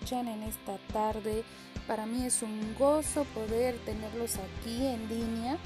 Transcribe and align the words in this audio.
escuchan 0.00 0.28
en 0.28 0.42
esta 0.42 0.78
tarde. 0.92 1.44
Para 1.86 2.06
mí 2.06 2.24
es 2.24 2.42
un 2.42 2.74
gozo 2.78 3.24
poder 3.34 3.76
tenerlos 3.84 4.36
aquí 4.36 4.86
en 4.86 5.08
línea. 5.08 5.58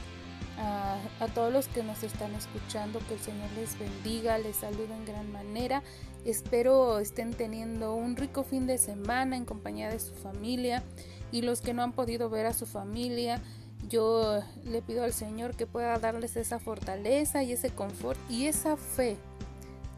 A, 0.56 0.98
a, 1.18 1.26
todos 1.34 1.52
los 1.52 1.66
que 1.66 1.82
nos 1.82 2.04
están 2.04 2.32
escuchando, 2.34 3.00
que 3.08 3.14
el 3.14 3.20
Señor 3.20 3.50
les 3.56 3.76
bendiga, 3.76 4.38
les 4.38 4.56
saluda 4.56 4.96
en 4.96 5.04
gran 5.04 5.32
manera. 5.32 5.82
Espero 6.24 7.00
estén 7.00 7.32
teniendo 7.32 7.94
un 7.96 8.16
rico 8.16 8.44
fin 8.44 8.66
de 8.66 8.78
semana 8.78 9.36
en 9.36 9.44
compañía 9.44 9.90
de 9.90 9.98
su 9.98 10.14
familia 10.14 10.84
y 11.32 11.42
los 11.42 11.60
que 11.60 11.74
no 11.74 11.82
han 11.82 11.92
podido 11.92 12.30
ver 12.30 12.46
a 12.46 12.52
su 12.52 12.66
familia. 12.66 13.40
Yo 13.88 14.40
le 14.64 14.80
pido 14.80 15.02
al 15.02 15.12
Señor 15.12 15.56
que 15.56 15.66
pueda 15.66 15.98
darles 15.98 16.36
esa 16.36 16.60
fortaleza 16.60 17.42
y 17.42 17.52
ese 17.52 17.70
confort 17.70 18.18
y 18.30 18.46
esa 18.46 18.76
fe 18.76 19.16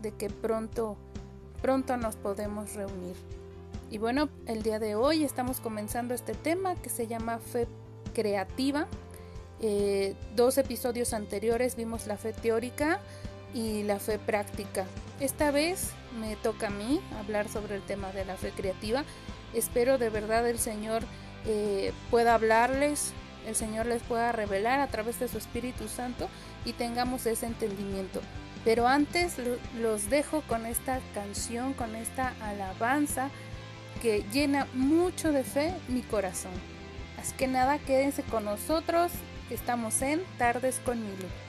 de 0.01 0.13
que 0.13 0.31
pronto, 0.31 0.97
pronto 1.61 1.99
nos 1.99 2.17
podemos 2.17 2.75
reunir. 2.75 3.36
Y 3.91 3.99
bueno, 3.99 4.29
el 4.47 4.63
día 4.63 4.79
de 4.81 4.97
hoy 4.97 5.23
estamos 5.23 5.61
comenzando 5.61 6.13
este 6.13 6.35
tema 6.35 6.75
que 6.75 6.91
se 6.91 7.07
llama 7.07 7.39
fe 7.39 7.69
creativa. 8.15 8.89
Eh, 9.61 10.17
dos 10.35 10.59
episodios 10.59 11.13
anteriores 11.13 11.77
vimos 11.77 12.07
la 12.07 12.17
fe 12.17 12.33
teórica 12.33 13.01
y 13.55 13.85
la 13.85 14.01
fe 14.01 14.19
práctica. 14.19 14.87
Esta 15.21 15.53
vez 15.53 15.93
me 16.19 16.35
toca 16.37 16.67
a 16.67 16.71
mí 16.71 17.01
hablar 17.21 17.49
sobre 17.49 17.77
el 17.77 17.83
tema 17.83 18.11
de 18.11 18.25
la 18.25 18.37
fe 18.37 18.51
creativa. 18.51 19.05
Espero 19.55 19.99
de 19.99 20.11
verdad 20.11 20.49
el 20.49 20.59
Señor 20.59 21.05
eh, 21.47 21.93
pueda 22.11 22.35
hablarles, 22.35 23.13
el 23.47 23.55
Señor 23.55 23.87
les 23.87 24.03
pueda 24.03 24.33
revelar 24.33 24.81
a 24.81 24.89
través 24.89 25.21
de 25.21 25.29
su 25.29 25.39
Espíritu 25.39 25.87
Santo 25.87 26.29
y 26.65 26.73
tengamos 26.73 27.25
ese 27.27 27.47
entendimiento. 27.47 28.21
Pero 28.65 28.89
antes 28.89 29.37
los 29.81 30.11
dejo 30.11 30.43
con 30.49 30.67
esta 30.67 30.99
canción, 31.15 31.73
con 31.73 31.95
esta 31.95 32.35
alabanza 32.43 33.31
que 34.01 34.25
llena 34.33 34.67
mucho 34.75 35.33
de 35.33 35.45
fe 35.45 35.73
mi 35.89 36.03
corazón. 36.03 36.53
Así 37.19 37.35
que 37.37 37.47
nada, 37.47 37.79
quédense 37.79 38.23
con 38.23 38.45
nosotros. 38.45 39.13
Estamos 39.51 40.03
en 40.03 40.23
Tardes 40.39 40.81
con. 40.85 41.46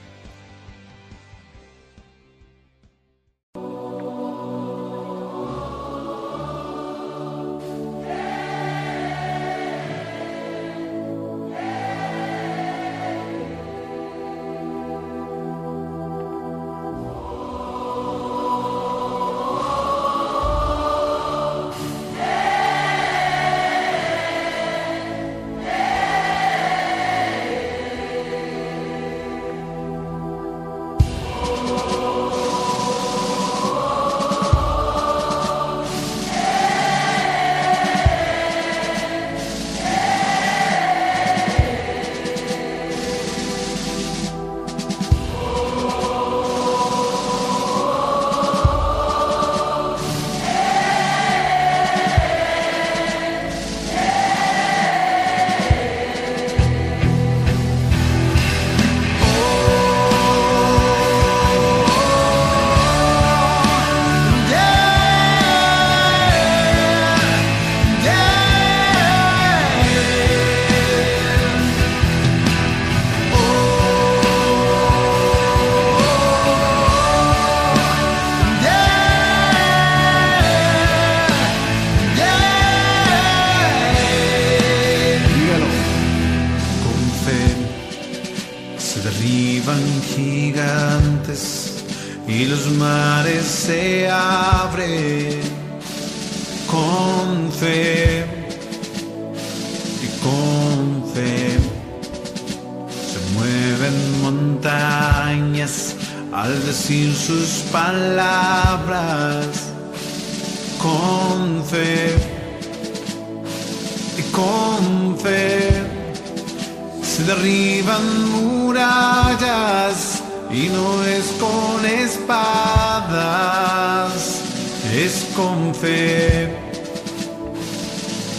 Es 125.04 125.26
con 125.36 125.74
fe, 125.74 126.48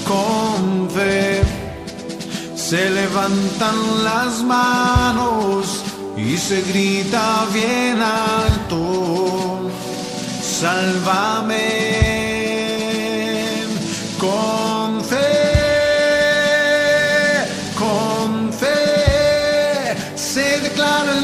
con 0.07 0.89
fe. 0.89 1.41
Se 2.55 2.89
levantan 2.89 4.03
las 4.03 4.43
manos 4.43 5.83
y 6.17 6.37
se 6.37 6.61
grita 6.61 7.45
bien 7.53 8.01
alto, 8.01 9.69
sálvame. 10.41 11.67
Con 14.19 15.03
fe. 15.03 15.39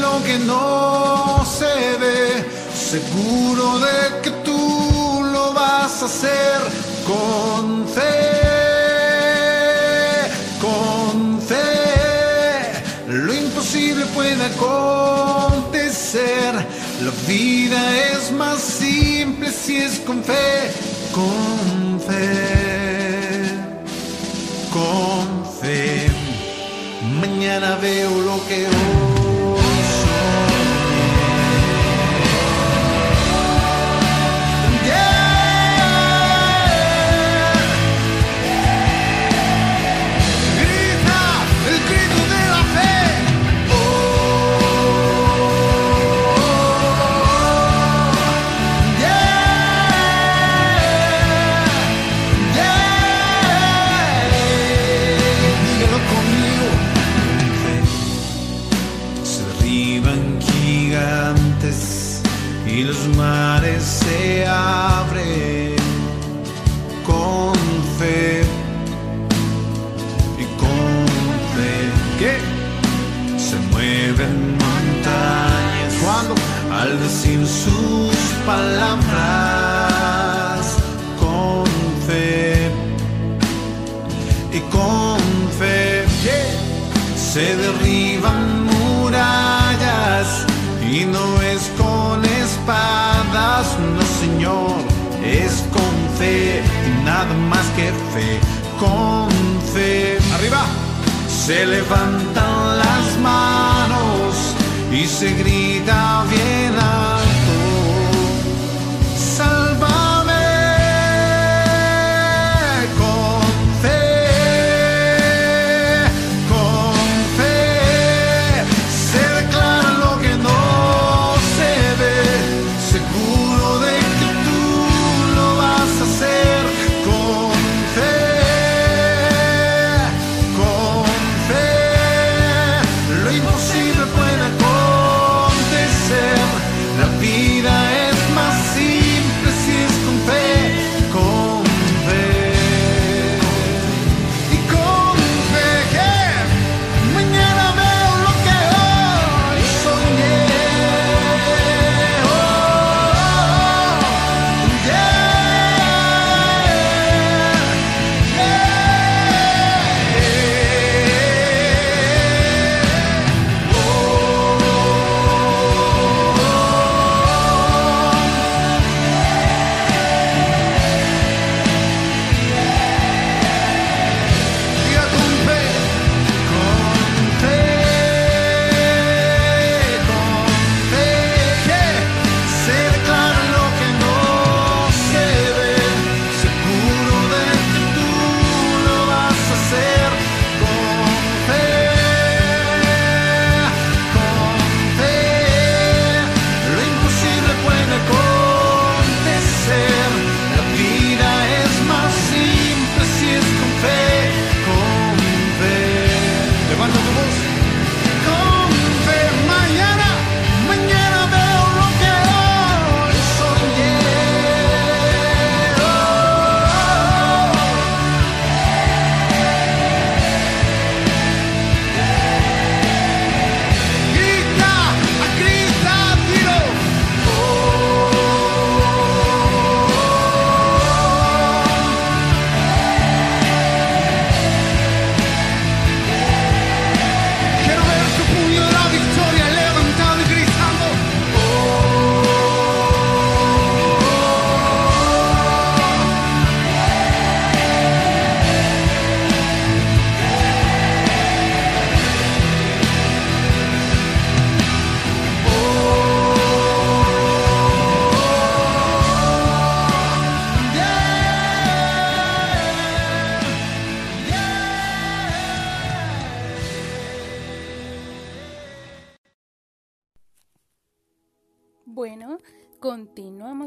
lo 0.00 0.22
que 0.24 0.38
no 0.38 1.44
se 1.44 1.96
ve, 1.98 2.44
seguro 2.74 3.78
de 3.78 4.22
que 4.22 4.45
hacer 6.02 6.60
con 7.06 7.86
fe, 7.88 8.02
con 10.60 11.40
fe. 11.40 12.72
Lo 13.08 13.32
imposible 13.32 14.04
puede 14.06 14.44
acontecer, 14.44 15.94
la 17.02 17.12
vida 17.26 17.80
es 18.12 18.30
más 18.32 18.60
simple 18.60 19.50
si 19.50 19.78
es 19.78 20.00
con 20.00 20.22
fe, 20.22 20.70
con 21.12 21.98
fe, 22.06 23.54
con 24.70 25.46
fe. 25.60 26.08
Mañana 27.20 27.76
veo 27.76 28.10
lo 28.20 28.46
que 28.46 28.66
hoy 28.66 29.05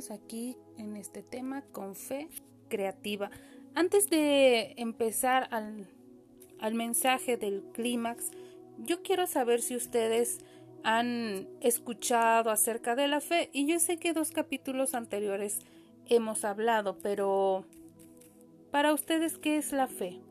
aquí 0.10 0.58
en 0.78 0.96
este 0.96 1.22
tema 1.22 1.62
con 1.72 1.96
fe 1.96 2.30
creativa. 2.70 3.30
Antes 3.76 4.10
de 4.10 4.74
empezar 4.78 5.48
al, 5.52 5.88
al 6.60 6.74
mensaje 6.74 7.38
del 7.38 7.64
clímax, 7.74 8.32
yo 8.78 9.02
quiero 9.04 9.28
saber 9.28 9.62
si 9.62 9.76
ustedes 9.76 10.40
han 10.84 11.50
escuchado 11.60 12.50
acerca 12.50 12.96
de 12.96 13.08
la 13.10 13.20
fe 13.20 13.50
y 13.52 13.68
yo 13.68 13.80
sé 13.80 13.98
que 13.98 14.14
dos 14.14 14.32
capítulos 14.32 14.96
anteriores 14.96 15.60
hemos 16.08 16.46
hablado, 16.46 16.98
pero 17.00 17.66
para 18.72 18.94
ustedes, 18.94 19.38
¿qué 19.38 19.58
es 19.58 19.74
la 19.74 19.88
fe? 19.88 20.22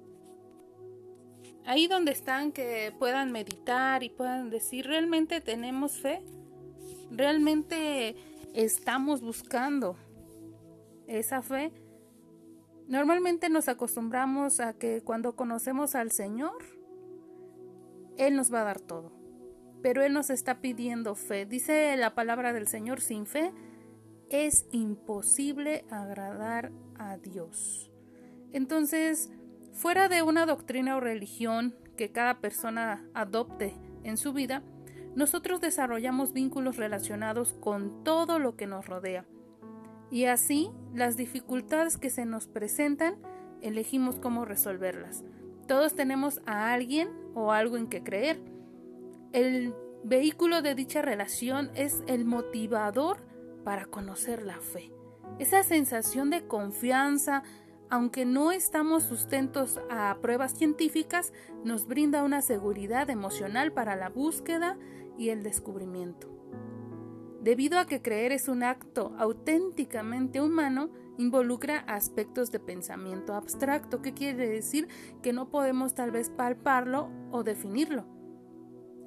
Ahí 1.66 1.87
donde 1.87 2.12
están, 2.12 2.52
que 2.52 2.94
puedan 2.98 3.30
meditar 3.30 4.02
y 4.02 4.08
puedan 4.08 4.48
decir, 4.48 4.87
¿realmente 4.87 5.42
tenemos 5.42 5.98
fe? 5.98 6.22
realmente 7.10 8.14
estamos 8.58 9.20
buscando 9.20 9.96
esa 11.06 11.42
fe. 11.42 11.72
Normalmente 12.88 13.48
nos 13.50 13.68
acostumbramos 13.68 14.58
a 14.58 14.72
que 14.72 15.00
cuando 15.02 15.36
conocemos 15.36 15.94
al 15.94 16.10
Señor, 16.10 16.56
Él 18.16 18.34
nos 18.34 18.52
va 18.52 18.62
a 18.62 18.64
dar 18.64 18.80
todo. 18.80 19.12
Pero 19.80 20.02
Él 20.02 20.12
nos 20.12 20.30
está 20.30 20.60
pidiendo 20.60 21.14
fe. 21.14 21.46
Dice 21.46 21.96
la 21.96 22.16
palabra 22.16 22.52
del 22.52 22.66
Señor, 22.66 23.00
sin 23.00 23.26
fe 23.26 23.52
es 24.28 24.66
imposible 24.72 25.84
agradar 25.88 26.72
a 26.98 27.16
Dios. 27.16 27.92
Entonces, 28.52 29.30
fuera 29.72 30.08
de 30.08 30.22
una 30.22 30.46
doctrina 30.46 30.96
o 30.96 31.00
religión 31.00 31.76
que 31.96 32.10
cada 32.10 32.40
persona 32.40 33.08
adopte 33.14 33.76
en 34.02 34.16
su 34.16 34.32
vida, 34.32 34.64
nosotros 35.14 35.60
desarrollamos 35.60 36.32
vínculos 36.32 36.76
relacionados 36.76 37.54
con 37.54 38.04
todo 38.04 38.38
lo 38.38 38.56
que 38.56 38.66
nos 38.66 38.86
rodea. 38.86 39.24
Y 40.10 40.24
así, 40.24 40.70
las 40.94 41.16
dificultades 41.16 41.96
que 41.96 42.10
se 42.10 42.24
nos 42.24 42.46
presentan, 42.46 43.16
elegimos 43.60 44.18
cómo 44.18 44.44
resolverlas. 44.44 45.24
Todos 45.66 45.94
tenemos 45.94 46.40
a 46.46 46.72
alguien 46.72 47.10
o 47.34 47.52
algo 47.52 47.76
en 47.76 47.88
que 47.88 48.02
creer. 48.02 48.40
El 49.32 49.74
vehículo 50.04 50.62
de 50.62 50.74
dicha 50.74 51.02
relación 51.02 51.70
es 51.74 52.02
el 52.06 52.24
motivador 52.24 53.18
para 53.64 53.84
conocer 53.84 54.42
la 54.42 54.60
fe. 54.60 54.90
Esa 55.38 55.62
sensación 55.62 56.30
de 56.30 56.46
confianza, 56.46 57.42
aunque 57.90 58.25
no 58.25 58.52
estamos 58.52 59.04
sustentos 59.04 59.80
a 59.90 60.16
pruebas 60.21 60.52
científicas, 60.52 61.33
nos 61.64 61.87
brinda 61.87 62.25
una 62.25 62.42
seguridad 62.42 63.09
emocional 63.11 63.73
para 63.73 63.97
la 63.97 64.09
búsqueda 64.09 64.76
y 65.16 65.30
el 65.30 65.42
descubrimiento. 65.42 66.28
Debido 67.40 67.78
a 67.78 67.87
que 67.87 68.02
creer 68.02 68.33
es 68.33 68.49
un 68.49 68.62
acto 68.62 69.14
auténticamente 69.18 70.40
humano, 70.40 70.90
involucra 71.18 71.78
aspectos 71.80 72.50
de 72.50 72.61
pensamiento 72.61 73.35
abstracto, 73.35 74.02
que 74.02 74.12
quiere 74.12 74.49
decir 74.49 74.88
que 75.23 75.33
no 75.33 75.49
podemos 75.49 75.95
tal 75.95 76.11
vez 76.11 76.30
palparlo 76.30 77.11
o 77.30 77.45
definirlo. 77.45 78.07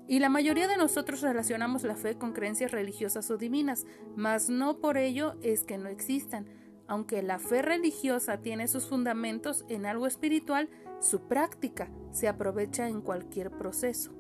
Y 0.08 0.20
la 0.20 0.30
mayoría 0.30 0.68
de 0.68 0.78
nosotros 0.78 1.22
relacionamos 1.22 1.84
la 1.84 1.96
fe 1.96 2.18
con 2.18 2.34
creencias 2.34 2.72
religiosas 2.72 3.30
o 3.32 3.38
divinas, 3.38 3.86
mas 4.16 4.50
no 4.50 4.80
por 4.80 4.98
ello 4.98 5.36
es 5.42 5.64
que 5.64 5.78
no 5.78 5.88
existan. 5.88 6.48
Aunque 6.92 7.22
la 7.22 7.40
fe 7.40 7.62
religiosa 7.62 8.42
tiene 8.42 8.68
sus 8.68 8.86
fundamentos 8.86 9.64
en 9.70 9.86
algo 9.86 10.08
espiritual, 10.08 10.68
su 11.00 11.22
práctica 11.22 11.90
se 12.12 12.28
aprovecha 12.28 12.90
en 12.90 13.00
cualquier 13.00 13.50
proceso. 13.50 14.12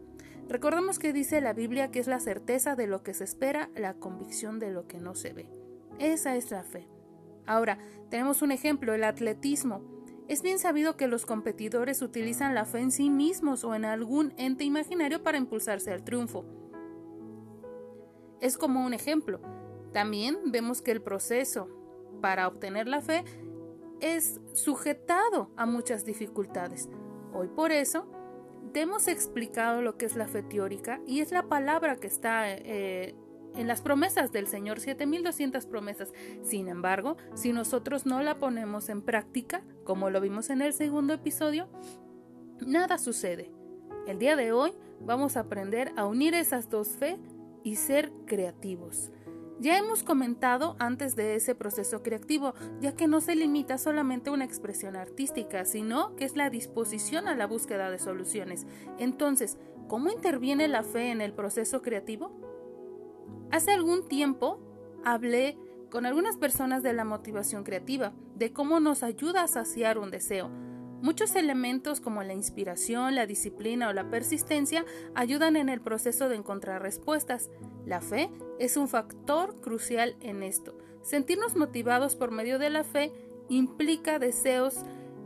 Recordemos 0.47 0.97
que 0.97 1.11
dice 1.11 1.41
la 1.41 1.51
Biblia 1.51 1.91
que 1.91 1.99
es 1.99 2.07
la 2.07 2.21
certeza 2.21 2.77
de 2.77 2.87
lo 2.87 3.03
que 3.03 3.13
se 3.13 3.25
espera, 3.25 3.69
la 3.75 3.95
convicción 3.95 4.57
de 4.57 4.71
lo 4.71 4.87
que 4.87 4.99
no 5.01 5.15
se 5.15 5.33
ve. 5.33 5.49
Esa 5.99 6.37
es 6.37 6.49
la 6.49 6.63
fe. 6.63 6.87
Ahora, 7.45 7.77
tenemos 8.09 8.41
un 8.41 8.53
ejemplo, 8.53 8.93
el 8.93 9.03
atletismo. 9.03 9.81
Es 10.29 10.41
bien 10.41 10.57
sabido 10.57 10.95
que 10.95 11.09
los 11.09 11.25
competidores 11.25 12.01
utilizan 12.01 12.55
la 12.55 12.63
fe 12.63 12.79
en 12.79 12.91
sí 12.91 13.09
mismos 13.09 13.65
o 13.65 13.75
en 13.75 13.83
algún 13.83 14.33
ente 14.37 14.63
imaginario 14.63 15.23
para 15.23 15.37
impulsarse 15.37 15.91
al 15.91 16.05
triunfo. 16.05 16.45
Es 18.39 18.57
como 18.57 18.85
un 18.85 18.93
ejemplo. 18.93 19.41
También 19.91 20.37
vemos 20.53 20.81
que 20.81 20.91
el 20.91 21.01
proceso 21.01 21.80
para 22.21 22.47
obtener 22.47 22.87
la 22.87 23.01
fe 23.01 23.23
es 23.99 24.39
sujetado 24.53 25.51
a 25.57 25.65
muchas 25.65 26.05
dificultades. 26.05 26.89
Hoy 27.33 27.47
por 27.47 27.71
eso 27.71 28.07
te 28.73 28.81
hemos 28.81 29.07
explicado 29.07 29.81
lo 29.81 29.97
que 29.97 30.05
es 30.05 30.15
la 30.15 30.27
fe 30.27 30.43
teórica 30.43 31.01
y 31.05 31.19
es 31.19 31.31
la 31.31 31.43
palabra 31.43 31.97
que 31.97 32.07
está 32.07 32.51
eh, 32.51 33.15
en 33.55 33.67
las 33.67 33.81
promesas 33.81 34.31
del 34.31 34.47
Señor, 34.47 34.79
7200 34.79 35.65
promesas. 35.65 36.13
Sin 36.41 36.67
embargo, 36.67 37.17
si 37.35 37.53
nosotros 37.53 38.05
no 38.05 38.21
la 38.21 38.39
ponemos 38.39 38.89
en 38.89 39.01
práctica, 39.01 39.63
como 39.83 40.09
lo 40.09 40.21
vimos 40.21 40.49
en 40.49 40.61
el 40.61 40.73
segundo 40.73 41.13
episodio, 41.13 41.67
nada 42.65 42.97
sucede. 42.97 43.51
El 44.07 44.19
día 44.19 44.35
de 44.35 44.51
hoy 44.51 44.73
vamos 45.01 45.37
a 45.37 45.41
aprender 45.41 45.91
a 45.97 46.05
unir 46.05 46.33
esas 46.33 46.69
dos 46.69 46.89
fe 46.89 47.19
y 47.63 47.75
ser 47.75 48.11
creativos. 48.25 49.11
Ya 49.61 49.77
hemos 49.77 50.01
comentado 50.01 50.75
antes 50.79 51.15
de 51.15 51.35
ese 51.35 51.53
proceso 51.53 52.01
creativo, 52.01 52.55
ya 52.79 52.95
que 52.95 53.07
no 53.07 53.21
se 53.21 53.35
limita 53.35 53.77
solamente 53.77 54.31
a 54.31 54.33
una 54.33 54.43
expresión 54.43 54.95
artística, 54.95 55.65
sino 55.65 56.15
que 56.15 56.25
es 56.25 56.35
la 56.35 56.49
disposición 56.49 57.27
a 57.27 57.35
la 57.35 57.45
búsqueda 57.45 57.91
de 57.91 57.99
soluciones. 57.99 58.65
Entonces, 58.97 59.59
¿cómo 59.87 60.09
interviene 60.09 60.67
la 60.67 60.81
fe 60.81 61.11
en 61.11 61.21
el 61.21 61.33
proceso 61.33 61.83
creativo? 61.83 62.31
Hace 63.51 63.69
algún 63.69 64.07
tiempo 64.07 64.59
hablé 65.05 65.59
con 65.91 66.07
algunas 66.07 66.37
personas 66.37 66.81
de 66.81 66.93
la 66.93 67.05
motivación 67.05 67.63
creativa, 67.63 68.13
de 68.33 68.53
cómo 68.53 68.79
nos 68.79 69.03
ayuda 69.03 69.43
a 69.43 69.47
saciar 69.47 69.99
un 69.99 70.09
deseo. 70.09 70.49
Muchos 71.01 71.35
elementos 71.35 71.99
como 71.99 72.21
la 72.21 72.33
inspiración, 72.33 73.15
la 73.15 73.25
disciplina 73.25 73.89
o 73.89 73.93
la 73.93 74.11
persistencia 74.11 74.85
ayudan 75.15 75.55
en 75.55 75.67
el 75.67 75.81
proceso 75.81 76.29
de 76.29 76.35
encontrar 76.35 76.83
respuestas. 76.83 77.49
La 77.87 78.01
fe 78.01 78.29
es 78.59 78.77
un 78.77 78.87
factor 78.87 79.59
crucial 79.61 80.15
en 80.21 80.43
esto. 80.43 80.77
Sentirnos 81.01 81.55
motivados 81.55 82.15
por 82.15 82.29
medio 82.29 82.59
de 82.59 82.69
la 82.69 82.83
fe 82.83 83.11
implica 83.49 84.19
deseos 84.19 84.75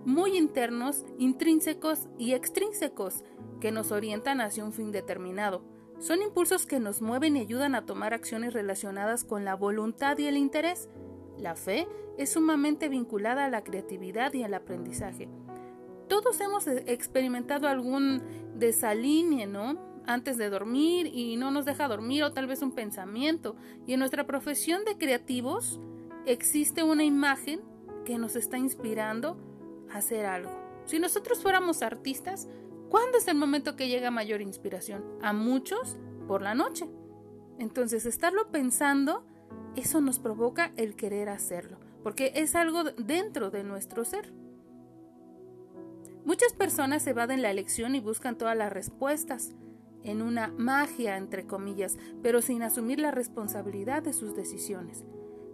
muy 0.06 0.38
internos, 0.38 1.04
intrínsecos 1.18 2.08
y 2.18 2.34
extrínsecos 2.34 3.26
que 3.60 3.72
nos 3.74 3.92
orientan 3.92 4.40
hacia 4.40 4.64
un 4.64 4.72
fin 4.72 4.94
determinado. 4.94 5.62
Son 6.00 6.22
impulsos 6.22 6.66
que 6.66 6.80
nos 6.80 7.02
mueven 7.02 7.36
y 7.36 7.42
ayudan 7.42 7.76
a 7.76 7.86
tomar 7.86 8.14
acciones 8.14 8.54
relacionadas 8.54 9.26
con 9.26 9.44
la 9.44 9.56
voluntad 9.56 10.18
y 10.20 10.28
el 10.28 10.38
interés. 10.38 10.88
La 11.38 11.56
fe 11.56 11.86
es 12.18 12.32
sumamente 12.32 12.88
vinculada 12.88 13.46
a 13.46 13.50
la 13.50 13.64
creatividad 13.66 14.34
y 14.34 14.44
al 14.44 14.54
aprendizaje. 14.54 15.28
Todos 16.08 16.40
hemos 16.42 16.68
experimentado 16.68 17.68
algún 17.68 18.22
desalinee, 18.56 19.48
¿no? 19.48 19.96
antes 20.08 20.38
de 20.38 20.50
dormir 20.50 21.08
y 21.08 21.36
no 21.36 21.52
nos 21.52 21.66
deja 21.66 21.88
dormir 21.88 22.24
o 22.24 22.32
tal 22.32 22.48
vez 22.48 22.62
un 22.62 22.72
pensamiento. 22.72 23.56
Y 23.86 23.94
en 23.94 24.00
nuestra 24.00 24.26
profesión 24.26 24.86
de 24.86 24.98
creativos 24.98 25.80
existe 26.26 26.84
una 26.84 27.04
imagen 27.04 27.62
que 28.06 28.18
nos 28.18 28.36
está 28.36 28.58
inspirando 28.58 29.38
a 29.92 29.98
hacer 29.98 30.26
algo. 30.26 30.52
Si 30.86 31.00
nosotros 31.00 31.42
fuéramos 31.42 31.82
artistas, 31.82 32.48
¿cuándo 32.90 33.18
es 33.18 33.28
el 33.28 33.36
momento 33.36 33.76
que 33.76 33.88
llega 33.88 34.12
mayor 34.12 34.42
inspiración? 34.42 35.04
A 35.22 35.34
muchos 35.34 35.98
por 36.28 36.42
la 36.42 36.54
noche. 36.54 36.88
Entonces, 37.58 38.06
estarlo 38.06 38.52
pensando, 38.52 39.26
eso 39.76 40.02
nos 40.02 40.20
provoca 40.20 40.72
el 40.78 40.96
querer 40.96 41.30
hacerlo, 41.30 41.78
porque 42.04 42.34
es 42.36 42.54
algo 42.56 42.84
dentro 42.84 43.50
de 43.50 43.64
nuestro 43.64 44.04
ser. 44.04 44.32
Muchas 46.26 46.54
personas 46.54 47.06
evaden 47.06 47.44
la 47.44 47.52
elección 47.52 47.94
y 47.94 48.00
buscan 48.00 48.36
todas 48.36 48.58
las 48.58 48.74
respuestas, 48.74 49.54
en 50.04 50.22
una 50.22 50.48
magia, 50.58 51.18
entre 51.18 51.46
comillas, 51.46 51.98
pero 52.24 52.42
sin 52.42 52.64
asumir 52.64 53.00
la 53.00 53.12
responsabilidad 53.12 54.04
de 54.04 54.14
sus 54.14 54.36
decisiones. 54.36 55.04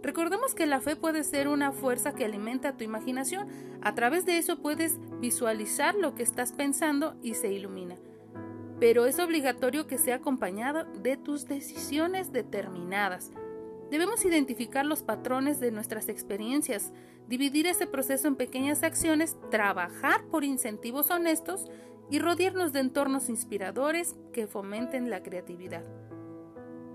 Recordemos 0.02 0.54
que 0.54 0.66
la 0.66 0.80
fe 0.80 0.96
puede 0.96 1.24
ser 1.24 1.48
una 1.48 1.72
fuerza 1.72 2.14
que 2.14 2.24
alimenta 2.24 2.76
tu 2.76 2.84
imaginación. 2.84 3.48
A 3.82 3.94
través 3.94 4.26
de 4.26 4.38
eso 4.38 4.60
puedes 4.60 4.98
visualizar 5.20 5.94
lo 5.94 6.14
que 6.14 6.22
estás 6.22 6.52
pensando 6.52 7.16
y 7.22 7.34
se 7.34 7.52
ilumina. 7.52 7.96
Pero 8.80 9.06
es 9.06 9.18
obligatorio 9.20 9.86
que 9.86 9.98
sea 9.98 10.16
acompañada 10.16 10.84
de 10.84 11.16
tus 11.16 11.46
decisiones 11.46 12.32
determinadas. 12.32 13.30
Debemos 13.90 14.24
identificar 14.24 14.86
los 14.86 15.02
patrones 15.02 15.60
de 15.60 15.70
nuestras 15.70 16.08
experiencias, 16.08 16.92
dividir 17.28 17.66
ese 17.66 17.86
proceso 17.86 18.28
en 18.28 18.36
pequeñas 18.36 18.82
acciones, 18.82 19.36
trabajar 19.50 20.24
por 20.26 20.44
incentivos 20.44 21.10
honestos 21.10 21.70
y 22.10 22.18
rodearnos 22.18 22.72
de 22.72 22.80
entornos 22.80 23.28
inspiradores 23.28 24.16
que 24.32 24.46
fomenten 24.46 25.10
la 25.10 25.22
creatividad. 25.22 25.84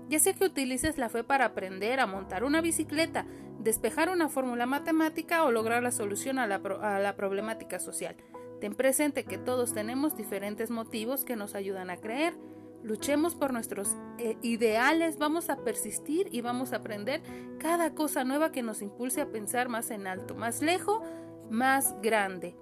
Ya 0.08 0.18
sea 0.18 0.32
que 0.32 0.44
utilices 0.44 0.96
la 0.96 1.08
fe 1.08 1.24
para 1.24 1.46
aprender 1.46 2.00
a 2.00 2.06
montar 2.06 2.44
una 2.44 2.60
bicicleta, 2.60 3.26
despejar 3.58 4.08
una 4.08 4.28
fórmula 4.28 4.64
matemática 4.64 5.44
o 5.44 5.50
lograr 5.50 5.82
la 5.82 5.90
solución 5.90 6.38
a 6.38 6.46
la, 6.46 6.56
a 6.56 6.98
la 6.98 7.16
problemática 7.16 7.78
social. 7.78 8.16
Ten 8.60 8.74
presente 8.74 9.24
que 9.24 9.38
todos 9.38 9.72
tenemos 9.72 10.16
diferentes 10.16 10.70
motivos 10.70 11.24
que 11.24 11.36
nos 11.36 11.54
ayudan 11.54 11.90
a 11.90 11.98
creer. 11.98 12.34
Luchemos 12.82 13.34
por 13.34 13.52
nuestros 13.52 13.96
eh, 14.18 14.36
ideales, 14.42 15.18
vamos 15.18 15.50
a 15.50 15.56
persistir 15.56 16.28
y 16.30 16.40
vamos 16.40 16.72
a 16.72 16.76
aprender 16.76 17.22
cada 17.58 17.94
cosa 17.94 18.24
nueva 18.24 18.52
que 18.52 18.62
nos 18.62 18.82
impulse 18.82 19.20
a 19.20 19.30
pensar 19.30 19.68
más 19.68 19.90
en 19.90 20.06
alto, 20.06 20.34
más 20.34 20.62
lejos, 20.62 21.02
más 21.50 21.94
grande. 22.02 22.56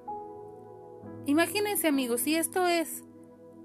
Imagínense 1.26 1.88
amigos, 1.88 2.22
si 2.22 2.36
esto 2.36 2.66
es 2.66 3.04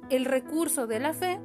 el 0.10 0.26
recurso 0.26 0.88
de 0.88 1.00
la 1.00 1.14
fe, 1.14 1.40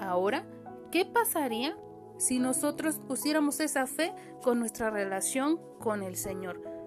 ahora, 0.00 0.44
¿qué 0.90 1.04
pasaría 1.04 1.76
si 2.16 2.40
nosotros 2.40 2.98
pusiéramos 2.98 3.60
esa 3.60 3.86
fe 3.86 4.12
con 4.42 4.58
nuestra 4.58 4.90
relación 4.90 5.60
con 5.78 6.02
el 6.02 6.16
Señor? 6.16 6.77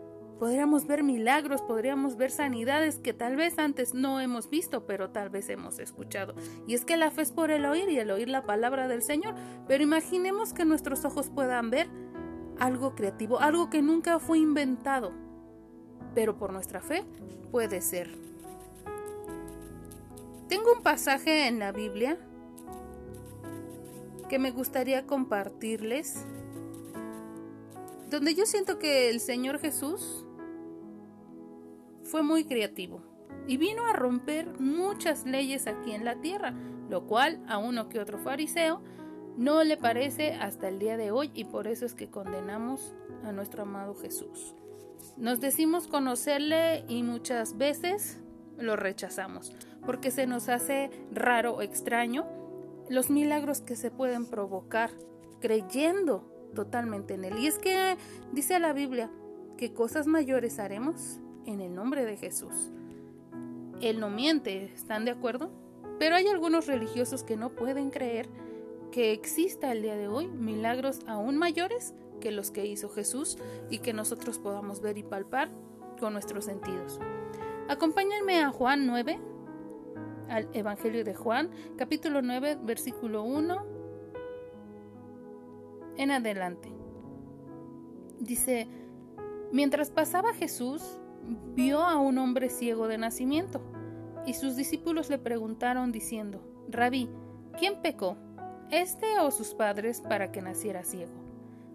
Podríamos 0.41 0.87
ver 0.87 1.03
milagros, 1.03 1.61
podríamos 1.61 2.17
ver 2.17 2.31
sanidades 2.31 2.97
que 2.97 3.13
tal 3.13 3.35
vez 3.35 3.59
antes 3.59 3.93
no 3.93 4.19
hemos 4.19 4.49
visto, 4.49 4.87
pero 4.87 5.11
tal 5.11 5.29
vez 5.29 5.47
hemos 5.49 5.77
escuchado. 5.77 6.33
Y 6.65 6.73
es 6.73 6.83
que 6.83 6.97
la 6.97 7.11
fe 7.11 7.21
es 7.21 7.31
por 7.31 7.51
el 7.51 7.63
oír 7.63 7.87
y 7.89 7.99
el 7.99 8.09
oír 8.09 8.27
la 8.27 8.41
palabra 8.41 8.87
del 8.87 9.03
Señor. 9.03 9.35
Pero 9.67 9.83
imaginemos 9.83 10.51
que 10.51 10.65
nuestros 10.65 11.05
ojos 11.05 11.29
puedan 11.29 11.69
ver 11.69 11.89
algo 12.57 12.95
creativo, 12.95 13.39
algo 13.39 13.69
que 13.69 13.83
nunca 13.83 14.17
fue 14.17 14.39
inventado. 14.39 15.11
Pero 16.15 16.39
por 16.39 16.51
nuestra 16.53 16.81
fe 16.81 17.05
puede 17.51 17.79
ser. 17.79 18.09
Tengo 20.47 20.73
un 20.75 20.81
pasaje 20.81 21.49
en 21.49 21.59
la 21.59 21.71
Biblia 21.71 22.17
que 24.27 24.39
me 24.39 24.49
gustaría 24.49 25.05
compartirles, 25.05 26.25
donde 28.09 28.33
yo 28.33 28.47
siento 28.47 28.79
que 28.79 29.11
el 29.11 29.19
Señor 29.19 29.59
Jesús 29.59 30.25
fue 32.11 32.23
muy 32.23 32.43
creativo 32.43 33.01
y 33.47 33.55
vino 33.55 33.85
a 33.85 33.93
romper 33.93 34.59
muchas 34.59 35.25
leyes 35.25 35.65
aquí 35.65 35.93
en 35.93 36.03
la 36.03 36.19
tierra, 36.19 36.53
lo 36.89 37.07
cual 37.07 37.41
a 37.47 37.57
uno 37.57 37.87
que 37.87 38.01
otro 38.01 38.19
fariseo 38.19 38.81
no 39.37 39.63
le 39.63 39.77
parece 39.77 40.33
hasta 40.33 40.67
el 40.67 40.77
día 40.77 40.97
de 40.97 41.11
hoy 41.11 41.31
y 41.33 41.45
por 41.45 41.67
eso 41.67 41.85
es 41.85 41.95
que 41.95 42.09
condenamos 42.09 42.93
a 43.23 43.31
nuestro 43.31 43.63
amado 43.63 43.95
Jesús. 43.95 44.55
Nos 45.15 45.39
decimos 45.39 45.87
conocerle 45.87 46.83
y 46.89 47.01
muchas 47.01 47.57
veces 47.57 48.19
lo 48.57 48.75
rechazamos 48.75 49.53
porque 49.85 50.11
se 50.11 50.27
nos 50.27 50.49
hace 50.49 50.91
raro 51.13 51.55
o 51.55 51.61
extraño 51.61 52.27
los 52.89 53.09
milagros 53.09 53.61
que 53.61 53.77
se 53.77 53.89
pueden 53.89 54.25
provocar 54.25 54.91
creyendo 55.39 56.29
totalmente 56.53 57.13
en 57.13 57.23
Él. 57.23 57.39
Y 57.39 57.47
es 57.47 57.57
que 57.57 57.95
dice 58.33 58.59
la 58.59 58.73
Biblia 58.73 59.09
que 59.57 59.73
cosas 59.73 60.07
mayores 60.07 60.59
haremos 60.59 61.20
en 61.45 61.61
el 61.61 61.73
nombre 61.73 62.05
de 62.05 62.17
Jesús. 62.17 62.71
Él 63.81 63.99
no 63.99 64.09
miente, 64.09 64.65
¿están 64.73 65.05
de 65.05 65.11
acuerdo? 65.11 65.51
Pero 65.99 66.15
hay 66.15 66.27
algunos 66.27 66.67
religiosos 66.67 67.23
que 67.23 67.37
no 67.37 67.49
pueden 67.49 67.89
creer 67.89 68.27
que 68.91 69.11
exista 69.13 69.71
el 69.71 69.81
día 69.81 69.95
de 69.95 70.07
hoy 70.07 70.27
milagros 70.27 70.99
aún 71.07 71.37
mayores 71.37 71.93
que 72.19 72.31
los 72.31 72.51
que 72.51 72.65
hizo 72.65 72.89
Jesús 72.89 73.37
y 73.69 73.79
que 73.79 73.93
nosotros 73.93 74.37
podamos 74.37 74.81
ver 74.81 74.97
y 74.97 75.03
palpar 75.03 75.49
con 75.99 76.13
nuestros 76.13 76.45
sentidos. 76.45 76.99
Acompáñenme 77.67 78.41
a 78.41 78.49
Juan 78.51 78.85
9, 78.85 79.19
al 80.29 80.49
Evangelio 80.53 81.03
de 81.03 81.15
Juan, 81.15 81.49
capítulo 81.77 82.21
9, 82.21 82.59
versículo 82.63 83.23
1 83.23 83.81
en 85.97 86.11
adelante. 86.11 86.71
Dice, 88.19 88.67
mientras 89.51 89.89
pasaba 89.89 90.33
Jesús, 90.33 90.99
vio 91.55 91.83
a 91.83 91.97
un 91.97 92.17
hombre 92.17 92.49
ciego 92.49 92.87
de 92.87 92.97
nacimiento, 92.97 93.61
y 94.25 94.33
sus 94.33 94.55
discípulos 94.55 95.09
le 95.09 95.17
preguntaron 95.17 95.91
diciendo, 95.91 96.41
Rabí, 96.69 97.09
¿quién 97.57 97.81
pecó? 97.81 98.17
¿Este 98.69 99.19
o 99.19 99.31
sus 99.31 99.53
padres 99.53 100.01
para 100.01 100.31
que 100.31 100.41
naciera 100.41 100.83
ciego? 100.83 101.13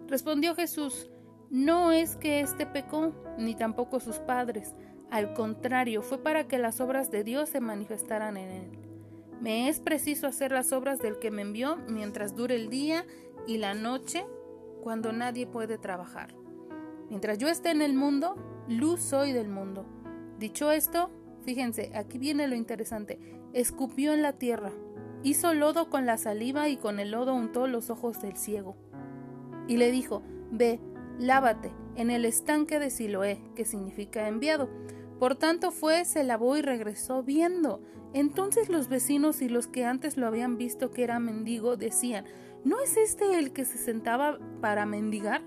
Respondió 0.07 0.55
Jesús, 0.55 1.09
no 1.49 1.91
es 1.91 2.15
que 2.15 2.39
éste 2.39 2.65
pecó, 2.65 3.13
ni 3.37 3.55
tampoco 3.55 3.99
sus 3.99 4.17
padres, 4.17 4.73
al 5.09 5.33
contrario, 5.33 6.01
fue 6.01 6.17
para 6.17 6.47
que 6.47 6.57
las 6.57 6.81
obras 6.81 7.11
de 7.11 7.23
Dios 7.23 7.49
se 7.49 7.61
manifestaran 7.61 8.35
en 8.35 8.49
él. 8.49 8.79
Me 9.39 9.69
es 9.69 9.79
preciso 9.79 10.27
hacer 10.27 10.51
las 10.51 10.73
obras 10.73 10.99
del 10.99 11.19
que 11.19 11.31
me 11.31 11.43
envió 11.43 11.77
mientras 11.87 12.35
dure 12.35 12.55
el 12.55 12.69
día 12.69 13.05
y 13.45 13.57
la 13.57 13.73
noche, 13.73 14.25
cuando 14.81 15.13
nadie 15.13 15.47
puede 15.47 15.77
trabajar. 15.77 16.33
Mientras 17.09 17.37
yo 17.37 17.47
esté 17.47 17.69
en 17.69 17.81
el 17.81 17.93
mundo, 17.93 18.35
luz 18.67 19.01
soy 19.01 19.31
del 19.31 19.49
mundo. 19.49 19.85
Dicho 20.39 20.71
esto, 20.71 21.09
fíjense, 21.43 21.91
aquí 21.95 22.17
viene 22.17 22.47
lo 22.47 22.55
interesante, 22.55 23.19
escupió 23.53 24.13
en 24.13 24.21
la 24.21 24.33
tierra, 24.33 24.71
hizo 25.23 25.53
lodo 25.53 25.89
con 25.89 26.05
la 26.05 26.17
saliva 26.17 26.69
y 26.69 26.77
con 26.77 26.99
el 26.99 27.11
lodo 27.11 27.33
untó 27.33 27.67
los 27.67 27.89
ojos 27.89 28.21
del 28.21 28.37
ciego. 28.37 28.75
Y 29.67 29.77
le 29.77 29.91
dijo, 29.91 30.21
ve, 30.51 30.79
lávate 31.17 31.71
en 31.95 32.11
el 32.11 32.25
estanque 32.25 32.79
de 32.79 32.91
Siloé, 32.91 33.41
que 33.55 33.65
significa 33.65 34.27
enviado. 34.27 34.69
Por 35.19 35.35
tanto 35.35 35.71
fue, 35.71 36.05
se 36.05 36.23
lavó 36.23 36.55
y 36.55 36.61
regresó 36.61 37.23
viendo. 37.23 37.81
Entonces 38.13 38.69
los 38.69 38.87
vecinos 38.87 39.41
y 39.41 39.49
los 39.49 39.67
que 39.67 39.83
antes 39.83 40.15
lo 40.15 40.27
habían 40.27 40.57
visto 40.57 40.91
que 40.91 41.03
era 41.03 41.19
mendigo 41.19 41.75
decían, 41.75 42.25
¿no 42.63 42.79
es 42.79 42.97
este 42.97 43.39
el 43.39 43.51
que 43.51 43.65
se 43.65 43.77
sentaba 43.79 44.37
para 44.61 44.85
mendigar? 44.85 45.41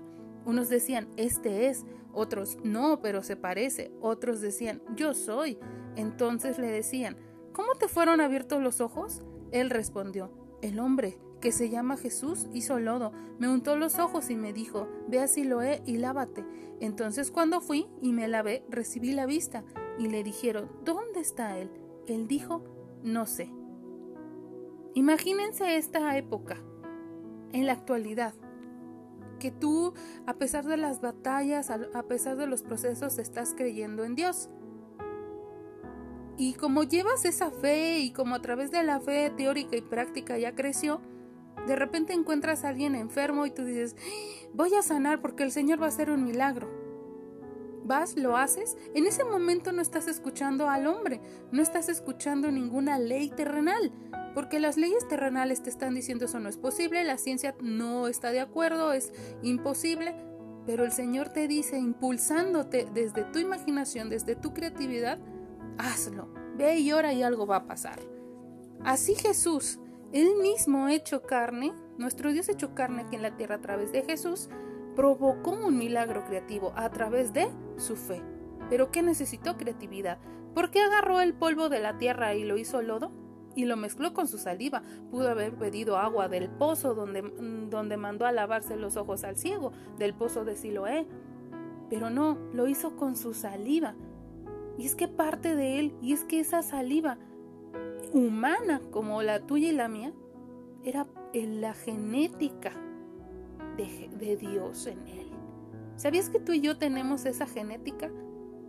Unos 0.45 0.69
decían, 0.69 1.07
este 1.15 1.67
es, 1.67 1.85
otros, 2.13 2.57
no, 2.63 3.01
pero 3.01 3.23
se 3.23 3.35
parece, 3.35 3.91
otros 4.01 4.41
decían, 4.41 4.81
yo 4.95 5.13
soy. 5.13 5.57
Entonces 5.95 6.57
le 6.57 6.67
decían, 6.67 7.17
¿cómo 7.53 7.75
te 7.75 7.87
fueron 7.87 8.21
abiertos 8.21 8.61
los 8.61 8.81
ojos? 8.81 9.21
Él 9.51 9.69
respondió, 9.69 10.31
el 10.61 10.79
hombre 10.79 11.17
que 11.41 11.51
se 11.51 11.69
llama 11.69 11.97
Jesús, 11.97 12.47
hizo 12.53 12.79
lodo, 12.79 13.11
me 13.39 13.49
untó 13.49 13.75
los 13.75 13.97
ojos 13.99 14.29
y 14.29 14.35
me 14.35 14.53
dijo, 14.53 14.87
ve 15.07 15.19
a 15.19 15.27
Siloé 15.27 15.81
y 15.85 15.97
lávate. 15.97 16.45
Entonces 16.79 17.31
cuando 17.31 17.61
fui 17.61 17.87
y 18.01 18.13
me 18.13 18.27
lavé, 18.27 18.63
recibí 18.69 19.11
la 19.11 19.25
vista, 19.25 19.63
y 19.97 20.07
le 20.07 20.23
dijeron, 20.23 20.71
¿dónde 20.83 21.19
está 21.19 21.57
él? 21.57 21.69
Él 22.07 22.27
dijo, 22.27 22.63
no 23.03 23.25
sé. 23.25 23.51
Imagínense 24.93 25.77
esta 25.77 26.17
época, 26.17 26.57
en 27.51 27.65
la 27.65 27.73
actualidad, 27.73 28.33
que 29.41 29.51
tú, 29.51 29.93
a 30.27 30.35
pesar 30.35 30.65
de 30.65 30.77
las 30.77 31.01
batallas, 31.01 31.69
a 31.71 32.03
pesar 32.03 32.37
de 32.37 32.47
los 32.47 32.61
procesos, 32.61 33.17
estás 33.17 33.53
creyendo 33.57 34.05
en 34.05 34.15
Dios. 34.15 34.49
Y 36.37 36.53
como 36.53 36.83
llevas 36.83 37.25
esa 37.25 37.51
fe 37.51 37.99
y 37.99 38.13
como 38.13 38.35
a 38.35 38.41
través 38.41 38.71
de 38.71 38.83
la 38.83 38.99
fe 38.99 39.31
teórica 39.35 39.75
y 39.75 39.81
práctica 39.81 40.37
ya 40.37 40.55
creció, 40.55 41.01
de 41.67 41.75
repente 41.75 42.13
encuentras 42.13 42.63
a 42.63 42.69
alguien 42.69 42.95
enfermo 42.95 43.45
y 43.45 43.51
tú 43.51 43.65
dices, 43.65 43.95
voy 44.53 44.73
a 44.75 44.81
sanar 44.81 45.21
porque 45.21 45.43
el 45.43 45.51
Señor 45.51 45.81
va 45.81 45.85
a 45.85 45.89
hacer 45.89 46.09
un 46.09 46.23
milagro. 46.23 46.80
Vas, 47.83 48.15
lo 48.15 48.37
haces, 48.37 48.77
en 48.93 49.07
ese 49.07 49.23
momento 49.23 49.71
no 49.71 49.81
estás 49.81 50.07
escuchando 50.07 50.69
al 50.69 50.87
hombre, 50.87 51.21
no 51.51 51.61
estás 51.61 51.89
escuchando 51.89 52.51
ninguna 52.51 52.99
ley 52.99 53.29
terrenal, 53.29 53.91
porque 54.33 54.59
las 54.59 54.77
leyes 54.77 55.07
terrenales 55.07 55.63
te 55.63 55.69
están 55.69 55.95
diciendo 55.95 56.25
eso 56.25 56.39
no 56.39 56.49
es 56.49 56.57
posible, 56.57 57.03
la 57.03 57.17
ciencia 57.17 57.55
no 57.61 58.07
está 58.07 58.31
de 58.31 58.39
acuerdo, 58.39 58.93
es 58.93 59.13
imposible, 59.41 60.15
pero 60.65 60.85
el 60.85 60.91
Señor 60.91 61.29
te 61.29 61.47
dice, 61.47 61.79
impulsándote 61.79 62.87
desde 62.93 63.23
tu 63.23 63.39
imaginación, 63.39 64.09
desde 64.09 64.35
tu 64.35 64.53
creatividad, 64.53 65.19
hazlo, 65.77 66.31
ve 66.55 66.79
y 66.79 66.91
ora 66.91 67.13
y 67.13 67.23
algo 67.23 67.47
va 67.47 67.57
a 67.57 67.67
pasar. 67.67 67.99
Así 68.83 69.15
Jesús 69.15 69.79
él 70.13 70.35
mismo 70.41 70.89
hecho 70.89 71.21
carne, 71.21 71.71
nuestro 71.97 72.33
Dios 72.33 72.49
hecho 72.49 72.75
carne 72.75 73.03
aquí 73.03 73.15
en 73.15 73.21
la 73.21 73.37
tierra 73.37 73.55
a 73.55 73.61
través 73.61 73.93
de 73.93 74.03
Jesús, 74.03 74.49
provocó 74.93 75.51
un 75.51 75.77
milagro 75.77 76.25
creativo 76.25 76.73
a 76.75 76.89
través 76.89 77.31
de 77.31 77.47
su 77.81 77.95
fe. 77.95 78.21
¿Pero 78.69 78.91
qué 78.91 79.01
necesitó 79.01 79.57
creatividad? 79.57 80.19
¿Por 80.53 80.71
qué 80.71 80.81
agarró 80.81 81.21
el 81.21 81.33
polvo 81.33 81.69
de 81.69 81.79
la 81.79 81.97
tierra 81.97 82.35
y 82.35 82.43
lo 82.43 82.57
hizo 82.57 82.81
lodo? 82.81 83.11
Y 83.55 83.65
lo 83.65 83.75
mezcló 83.75 84.13
con 84.13 84.27
su 84.27 84.37
saliva. 84.37 84.81
Pudo 85.09 85.29
haber 85.29 85.55
pedido 85.55 85.97
agua 85.97 86.29
del 86.29 86.49
pozo 86.49 86.95
donde, 86.95 87.21
donde 87.69 87.97
mandó 87.97 88.25
a 88.25 88.31
lavarse 88.31 88.77
los 88.77 88.95
ojos 88.95 89.25
al 89.25 89.35
ciego, 89.35 89.73
del 89.97 90.13
pozo 90.13 90.45
de 90.45 90.55
Siloé. 90.55 91.05
Pero 91.89 92.09
no, 92.09 92.37
lo 92.53 92.67
hizo 92.67 92.95
con 92.95 93.17
su 93.17 93.33
saliva. 93.33 93.95
Y 94.77 94.85
es 94.85 94.95
que 94.95 95.09
parte 95.09 95.55
de 95.55 95.79
él, 95.79 95.93
y 96.01 96.13
es 96.13 96.23
que 96.23 96.39
esa 96.39 96.61
saliva 96.61 97.17
humana 98.13 98.81
como 98.91 99.21
la 99.21 99.41
tuya 99.41 99.69
y 99.69 99.73
la 99.73 99.87
mía, 99.87 100.13
era 100.83 101.07
en 101.33 101.61
la 101.61 101.73
genética 101.73 102.71
de, 103.77 104.09
de, 104.17 104.37
Dios 104.37 104.87
en 104.87 105.07
él. 105.07 105.20
¿Sabías 106.01 106.31
que 106.31 106.39
tú 106.39 106.51
y 106.51 106.61
yo 106.61 106.79
tenemos 106.79 107.27
esa 107.27 107.45
genética? 107.45 108.09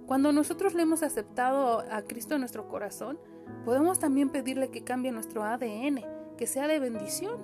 Cuando 0.05 0.33
nosotros 0.33 0.75
le 0.75 0.83
hemos 0.83 1.03
aceptado 1.03 1.79
a 1.91 2.03
Cristo 2.03 2.35
en 2.35 2.41
nuestro 2.41 2.69
corazón, 2.69 3.19
podemos 3.65 3.99
también 3.99 4.29
pedirle 4.29 4.71
que 4.71 4.85
cambie 4.85 5.13
nuestro 5.13 5.43
ADN, 5.43 6.05
que 6.37 6.47
sea 6.47 6.69
de 6.69 6.79
bendición. 6.79 7.39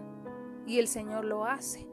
Y 0.66 0.79
el 0.79 0.88
Señor 0.88 1.24
lo 1.24 1.46
hace. 1.46 1.88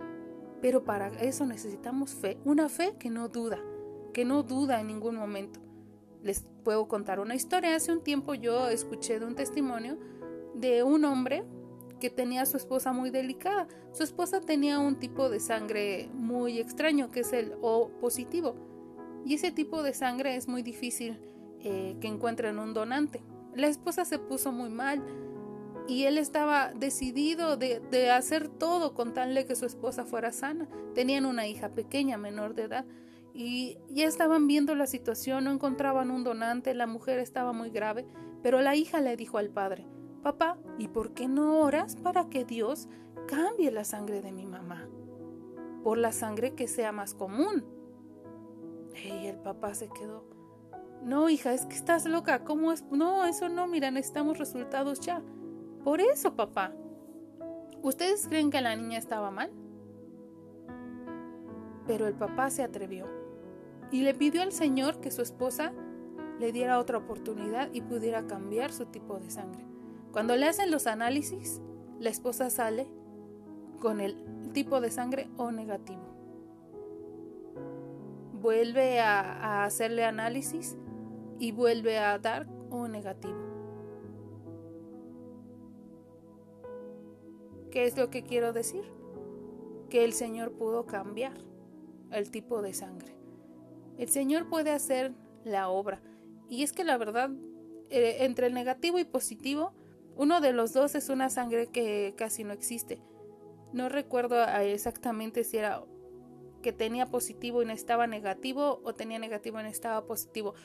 Pero 0.62 0.84
para 0.84 1.08
eso 1.22 1.46
necesitamos 1.46 2.14
fe, 2.14 2.38
una 2.44 2.68
fe 2.68 2.98
que 3.00 3.10
no 3.10 3.30
duda, 3.30 3.60
que 4.14 4.26
no 4.26 4.44
duda 4.44 4.82
en 4.82 4.88
ningún 4.88 5.16
momento. 5.16 5.62
Les 6.22 6.44
puedo 6.66 6.90
contar 6.90 7.22
una 7.22 7.36
historia. 7.36 7.78
Hace 7.78 7.94
un 7.94 8.04
tiempo 8.04 8.34
yo 8.34 8.68
escuché 8.68 9.22
de 9.22 9.26
un 9.26 9.36
testimonio 9.36 9.98
de 10.54 10.84
un 10.84 11.06
hombre 11.06 11.46
que 12.06 12.12
tenía 12.12 12.46
su 12.46 12.56
esposa 12.56 12.94
muy 12.94 13.10
delicada. 13.10 13.68
Su 13.92 14.04
esposa 14.04 14.40
tenía 14.40 14.78
un 14.78 15.00
tipo 15.00 15.28
de 15.28 15.40
sangre 15.40 16.08
muy 16.14 16.60
extraño, 16.60 17.10
que 17.10 17.22
es 17.22 17.34
el 17.34 17.54
O 17.62 17.90
positivo. 18.00 18.56
Y 19.26 19.34
ese 19.34 19.52
tipo 19.52 19.82
de 19.82 19.96
sangre 19.96 20.36
es 20.36 20.48
muy 20.48 20.62
difícil 20.62 21.20
eh, 21.62 21.96
que 22.00 22.08
encuentren 22.08 22.60
un 22.60 22.76
donante. 22.76 23.24
La 23.56 23.66
esposa 23.66 24.06
se 24.06 24.20
puso 24.20 24.52
muy 24.52 24.70
mal 24.70 25.04
y 25.88 26.04
él 26.04 26.20
estaba 26.20 26.74
decidido 26.76 27.58
de, 27.58 27.80
de 27.90 28.12
hacer 28.12 28.50
todo 28.50 28.94
con 28.94 29.16
tal 29.16 29.34
de 29.34 29.48
que 29.48 29.56
su 29.56 29.66
esposa 29.66 30.06
fuera 30.06 30.32
sana. 30.32 30.70
Tenían 30.94 31.26
una 31.26 31.48
hija 31.48 31.70
pequeña, 31.70 32.20
menor 32.20 32.54
de 32.54 32.64
edad 32.66 32.86
y 33.34 33.80
ya 33.90 34.06
estaban 34.06 34.46
viendo 34.46 34.76
la 34.76 34.86
situación, 34.86 35.46
no 35.46 35.52
encontraban 35.52 36.12
un 36.12 36.24
donante, 36.24 36.76
la 36.76 36.86
mujer 36.86 37.18
estaba 37.18 37.52
muy 37.52 37.72
grave, 37.72 38.06
pero 38.44 38.62
la 38.62 38.76
hija 38.76 39.02
le 39.02 39.18
dijo 39.18 39.40
al 39.40 39.50
padre, 39.50 39.88
Papá, 40.26 40.58
¿y 40.80 40.88
por 40.88 41.12
qué 41.12 41.28
no 41.28 41.60
oras 41.60 41.96
para 41.98 42.30
que 42.30 42.46
Dios 42.46 42.90
cambie 43.28 43.70
la 43.70 43.84
sangre 43.84 44.24
de 44.24 44.32
mi 44.32 44.48
mamá? 44.48 44.90
Por 45.84 46.00
la 46.00 46.12
sangre 46.12 46.56
que 46.56 46.68
sea 46.68 46.92
más 46.92 47.14
común. 47.14 47.64
Y 48.96 49.28
el 49.28 49.38
papá 49.38 49.76
se 49.76 49.88
quedó. 49.88 50.26
No, 51.04 51.30
hija, 51.30 51.54
es 51.54 51.68
que 51.68 51.76
estás 51.76 52.08
loca. 52.08 52.44
¿Cómo 52.44 52.72
es? 52.72 52.84
No, 52.90 53.24
eso 53.26 53.50
no, 53.50 53.68
mira, 53.68 53.92
necesitamos 53.92 54.40
resultados 54.40 55.00
ya. 55.00 55.22
Por 55.84 56.02
eso, 56.02 56.36
papá. 56.36 56.74
¿Ustedes 57.84 58.28
creen 58.28 58.50
que 58.50 58.62
la 58.62 58.76
niña 58.76 58.98
estaba 58.98 59.30
mal? 59.30 59.52
Pero 61.86 62.08
el 62.08 62.16
papá 62.16 62.50
se 62.50 62.64
atrevió 62.64 63.06
y 63.92 64.02
le 64.02 64.16
pidió 64.16 64.42
al 64.42 64.54
Señor 64.54 65.02
que 65.02 65.12
su 65.12 65.22
esposa 65.22 65.72
le 66.40 66.52
diera 66.52 66.80
otra 66.80 66.98
oportunidad 66.98 67.70
y 67.74 67.82
pudiera 67.82 68.26
cambiar 68.26 68.72
su 68.72 68.88
tipo 68.88 69.20
de 69.20 69.30
sangre. 69.30 69.75
Cuando 70.16 70.38
le 70.38 70.46
hacen 70.46 70.72
los 70.72 70.88
análisis, 70.88 71.60
la 72.00 72.10
esposa 72.10 72.50
sale 72.50 72.88
con 73.82 74.00
el 74.00 74.16
tipo 74.54 74.80
de 74.80 74.90
sangre 74.90 75.28
O 75.36 75.52
negativo. 75.52 76.02
Vuelve 78.32 79.02
a, 79.02 79.66
hacerle 79.66 80.06
análisis 80.06 80.78
y 81.38 81.52
vuelve 81.52 81.98
a 81.98 82.18
dar 82.18 82.48
O 82.70 82.88
negativo. 82.88 83.36
¿Qué 87.70 87.84
es 87.84 87.98
lo 87.98 88.10
que 88.10 88.24
quiero 88.24 88.54
decir? 88.54 88.86
Que 89.90 90.06
el 90.06 90.14
Señor 90.14 90.54
pudo 90.54 90.86
cambiar 90.86 91.34
el 92.12 92.32
tipo 92.32 92.62
de 92.62 92.74
sangre. 92.74 93.18
El 93.98 94.08
Señor 94.08 94.48
puede 94.48 94.72
hacer 94.72 95.14
la 95.44 95.68
obra. 95.68 96.02
Y 96.48 96.64
es 96.64 96.72
que 96.72 96.86
la 96.86 96.98
verdad, 96.98 97.32
eh, 97.90 98.20
entre 98.22 98.48
el 98.48 98.54
negativo 98.54 98.98
y 98.98 99.04
positivo, 99.04 99.74
uno 100.16 100.42
de 100.42 100.54
los 100.54 100.74
dos 100.74 100.96
es 100.96 101.10
una 101.10 101.30
sangre 101.30 101.68
que 101.68 102.14
casi 102.18 102.44
no 102.44 102.54
existe. 102.54 103.02
No 103.74 103.90
recuerdo 103.90 104.44
exactamente 104.60 105.44
si 105.44 105.58
era 105.58 105.84
que 106.62 106.74
tenía 106.74 107.06
positivo 107.08 107.62
y 107.62 107.70
estaba 107.70 108.08
negativo 108.08 108.82
o 108.84 108.94
tenía 108.96 109.20
negativo 109.20 109.60
y 109.62 109.66
estaba 109.66 110.06
positivo. 110.06 110.56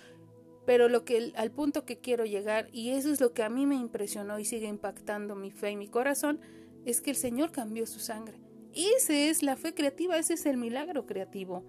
Pero 0.65 0.89
lo 0.89 1.05
que 1.05 1.33
al 1.37 1.51
punto 1.51 1.85
que 1.85 1.99
quiero 1.99 2.25
llegar 2.25 2.69
y 2.73 2.91
eso 2.91 3.11
es 3.11 3.21
lo 3.21 3.33
que 3.33 3.43
a 3.43 3.51
mí 3.51 3.67
me 3.67 3.75
impresionó 3.75 4.39
y 4.39 4.45
sigue 4.45 4.69
impactando 4.69 5.35
mi 5.35 5.51
fe 5.51 5.73
y 5.73 5.77
mi 5.77 5.89
corazón 5.89 6.41
es 6.85 7.01
que 7.01 7.11
el 7.11 7.17
Señor 7.17 7.51
cambió 7.51 7.87
su 7.87 7.99
sangre. 7.99 8.41
Esa 8.73 9.15
es 9.15 9.43
la 9.43 9.57
fe 9.57 9.75
creativa, 9.75 10.17
ese 10.17 10.35
es 10.35 10.47
el 10.47 10.57
milagro 10.57 11.07
creativo. 11.07 11.65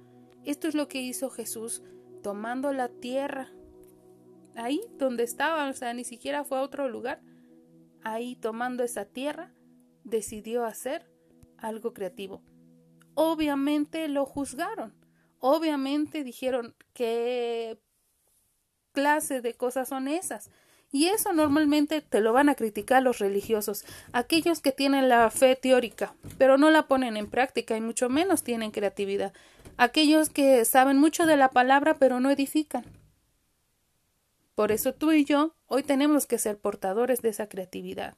Esto 0.46 0.68
es 0.68 0.76
lo 0.76 0.88
que 0.88 1.02
hizo 1.02 1.30
Jesús 1.30 1.82
tomando 2.22 2.74
la 2.74 2.90
tierra. 2.90 3.52
Ahí 4.56 4.82
donde 4.98 5.24
estaba, 5.24 5.70
o 5.70 5.74
sea, 5.74 5.94
ni 5.94 6.04
siquiera 6.04 6.44
fue 6.44 6.60
a 6.60 6.62
otro 6.62 6.88
lugar. 6.88 7.22
Ahí 8.04 8.36
tomando 8.36 8.84
esa 8.84 9.06
tierra, 9.06 9.52
decidió 10.04 10.66
hacer 10.66 11.10
algo 11.58 11.94
creativo. 11.94 12.42
Obviamente 13.14 14.08
lo 14.08 14.26
juzgaron. 14.26 14.94
Obviamente 15.40 16.24
dijeron 16.24 16.76
qué 16.94 17.80
clase 18.94 19.42
de 19.42 19.54
cosas 19.54 19.90
son 19.90 20.08
esas. 20.08 20.50
Y 20.92 21.08
eso 21.08 21.32
normalmente 21.32 22.02
te 22.02 22.20
lo 22.20 22.34
van 22.34 22.50
a 22.50 22.56
criticar 22.56 23.02
los 23.02 23.20
religiosos, 23.20 23.86
aquellos 24.12 24.60
que 24.60 24.74
tienen 24.74 25.08
la 25.08 25.30
fe 25.32 25.56
teórica, 25.56 26.16
pero 26.38 26.58
no 26.58 26.70
la 26.70 26.88
ponen 26.88 27.16
en 27.16 27.30
práctica 27.30 27.78
y 27.78 27.82
mucho 27.82 28.10
menos 28.10 28.44
tienen 28.44 28.72
creatividad, 28.72 29.32
aquellos 29.78 30.30
que 30.30 30.66
saben 30.66 30.98
mucho 30.98 31.26
de 31.26 31.38
la 31.38 31.50
palabra 31.50 31.96
pero 31.98 32.20
no 32.20 32.30
edifican. 32.30 32.84
Por 34.56 34.72
eso 34.72 34.94
tú 34.94 35.12
y 35.12 35.26
yo 35.26 35.56
hoy 35.68 35.84
tenemos 35.84 36.26
que 36.26 36.38
ser 36.38 36.58
portadores 36.58 37.22
de 37.22 37.30
esa 37.30 37.48
creatividad. 37.48 38.16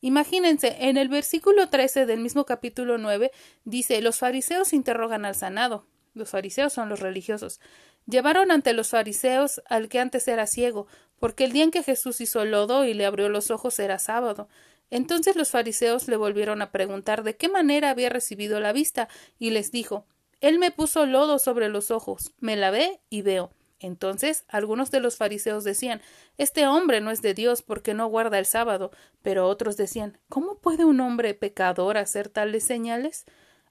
Imagínense, 0.00 0.76
en 0.80 0.96
el 0.96 1.08
versículo 1.08 1.68
13 1.68 2.06
del 2.06 2.20
mismo 2.20 2.46
capítulo 2.46 2.96
9 2.96 3.30
dice, 3.64 4.00
los 4.00 4.18
fariseos 4.18 4.72
interrogan 4.72 5.24
al 5.24 5.34
sanado. 5.34 5.86
Los 6.14 6.30
fariseos 6.30 6.72
son 6.72 6.88
los 6.88 7.00
religiosos. 7.00 7.60
Llevaron 8.06 8.50
ante 8.50 8.72
los 8.72 8.88
fariseos 8.88 9.62
al 9.66 9.88
que 9.88 10.00
antes 10.00 10.26
era 10.26 10.46
ciego, 10.46 10.86
porque 11.18 11.44
el 11.44 11.52
día 11.52 11.64
en 11.64 11.70
que 11.70 11.82
Jesús 11.82 12.20
hizo 12.20 12.44
lodo 12.44 12.84
y 12.84 12.94
le 12.94 13.04
abrió 13.04 13.28
los 13.28 13.50
ojos 13.50 13.78
era 13.78 13.98
sábado. 13.98 14.48
Entonces 14.90 15.36
los 15.36 15.50
fariseos 15.50 16.08
le 16.08 16.16
volvieron 16.16 16.62
a 16.62 16.72
preguntar 16.72 17.22
de 17.22 17.36
qué 17.36 17.48
manera 17.48 17.90
había 17.90 18.08
recibido 18.08 18.58
la 18.58 18.72
vista, 18.72 19.08
y 19.38 19.50
les 19.50 19.70
dijo 19.70 20.06
Él 20.40 20.58
me 20.58 20.72
puso 20.72 21.06
lodo 21.06 21.38
sobre 21.38 21.68
los 21.68 21.90
ojos, 21.90 22.32
me 22.40 22.56
lavé 22.56 23.00
y 23.10 23.22
veo. 23.22 23.52
Entonces 23.80 24.44
algunos 24.48 24.90
de 24.90 25.00
los 25.00 25.16
fariseos 25.16 25.64
decían 25.64 26.00
Este 26.38 26.66
hombre 26.66 27.00
no 27.00 27.10
es 27.10 27.22
de 27.22 27.34
Dios 27.34 27.62
porque 27.62 27.94
no 27.94 28.06
guarda 28.06 28.38
el 28.38 28.46
sábado. 28.46 28.92
Pero 29.22 29.48
otros 29.48 29.76
decían 29.76 30.18
¿Cómo 30.28 30.58
puede 30.58 30.84
un 30.84 31.00
hombre 31.00 31.34
pecador 31.34 31.96
hacer 31.96 32.28
tales 32.28 32.64
señales? 32.64 33.24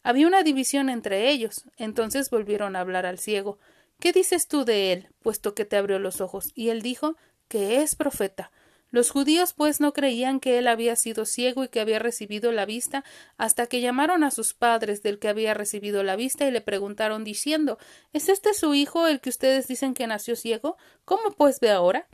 Había 0.03 0.27
una 0.27 0.43
división 0.43 0.89
entre 0.89 1.29
ellos. 1.29 1.65
Entonces 1.77 2.29
volvieron 2.29 2.75
a 2.75 2.81
hablar 2.81 3.05
al 3.05 3.19
ciego. 3.19 3.59
¿Qué 3.99 4.11
dices 4.13 4.47
tú 4.47 4.65
de 4.65 4.93
él, 4.93 5.09
puesto 5.21 5.53
que 5.53 5.65
te 5.65 5.77
abrió 5.77 5.99
los 5.99 6.21
ojos? 6.21 6.51
Y 6.55 6.69
él 6.69 6.81
dijo 6.81 7.15
que 7.47 7.81
es 7.81 7.95
profeta. 7.95 8.51
Los 8.91 9.11
judíos 9.11 9.53
pues 9.53 9.79
no 9.79 9.93
creían 9.93 10.39
que 10.39 10.57
él 10.57 10.67
había 10.67 10.95
sido 10.95 11.25
ciego 11.25 11.63
y 11.63 11.67
que 11.67 11.79
había 11.79 11.99
recibido 11.99 12.51
la 12.51 12.65
vista, 12.65 13.03
hasta 13.37 13.67
que 13.67 13.81
llamaron 13.81 14.23
a 14.23 14.31
sus 14.31 14.53
padres 14.53 15.03
del 15.03 15.19
que 15.19 15.27
había 15.27 15.53
recibido 15.53 16.01
la 16.03 16.15
vista 16.15 16.47
y 16.47 16.51
le 16.51 16.61
preguntaron 16.61 17.23
diciendo 17.23 17.77
¿Es 18.13 18.29
este 18.29 18.53
su 18.53 18.73
hijo 18.73 19.07
el 19.07 19.21
que 19.21 19.29
ustedes 19.29 19.67
dicen 19.67 19.93
que 19.93 20.07
nació 20.07 20.35
ciego? 20.35 20.77
¿Cómo 21.05 21.31
pues 21.31 21.59
ve 21.59 21.69
ahora? 21.69 22.07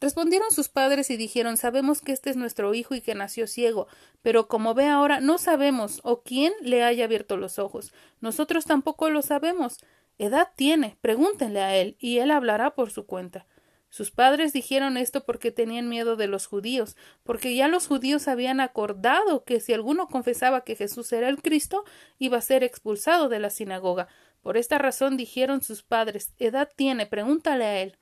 Respondieron 0.00 0.50
sus 0.50 0.68
padres 0.68 1.10
y 1.10 1.16
dijeron 1.16 1.56
Sabemos 1.56 2.00
que 2.00 2.12
este 2.12 2.30
es 2.30 2.36
nuestro 2.36 2.72
hijo 2.74 2.94
y 2.94 3.00
que 3.00 3.14
nació 3.14 3.46
ciego, 3.46 3.88
pero 4.20 4.46
como 4.46 4.74
ve 4.74 4.88
ahora 4.88 5.20
no 5.20 5.38
sabemos 5.38 6.00
o 6.04 6.22
quién 6.22 6.52
le 6.60 6.84
haya 6.84 7.04
abierto 7.04 7.36
los 7.36 7.58
ojos. 7.58 7.92
Nosotros 8.20 8.64
tampoco 8.64 9.10
lo 9.10 9.22
sabemos. 9.22 9.78
Edad 10.18 10.50
tiene, 10.54 10.98
pregúntenle 11.00 11.60
a 11.62 11.76
él, 11.76 11.96
y 11.98 12.18
él 12.18 12.30
hablará 12.30 12.74
por 12.74 12.90
su 12.90 13.06
cuenta. 13.06 13.46
Sus 13.92 14.10
padres 14.10 14.54
dijeron 14.54 14.96
esto 14.96 15.22
porque 15.26 15.52
tenían 15.52 15.90
miedo 15.90 16.16
de 16.16 16.26
los 16.26 16.46
judíos, 16.46 16.96
porque 17.24 17.54
ya 17.54 17.68
los 17.68 17.86
judíos 17.86 18.26
habían 18.26 18.60
acordado 18.60 19.44
que 19.44 19.60
si 19.60 19.74
alguno 19.74 20.08
confesaba 20.08 20.64
que 20.64 20.76
Jesús 20.76 21.12
era 21.12 21.28
el 21.28 21.42
Cristo, 21.42 21.84
iba 22.18 22.38
a 22.38 22.40
ser 22.40 22.64
expulsado 22.64 23.28
de 23.28 23.38
la 23.38 23.50
sinagoga. 23.50 24.08
Por 24.40 24.56
esta 24.56 24.78
razón 24.78 25.18
dijeron 25.18 25.60
sus 25.60 25.82
padres 25.82 26.32
Edad 26.38 26.70
tiene, 26.74 27.04
pregúntale 27.04 27.64
a 27.66 27.82
él. 27.82 27.98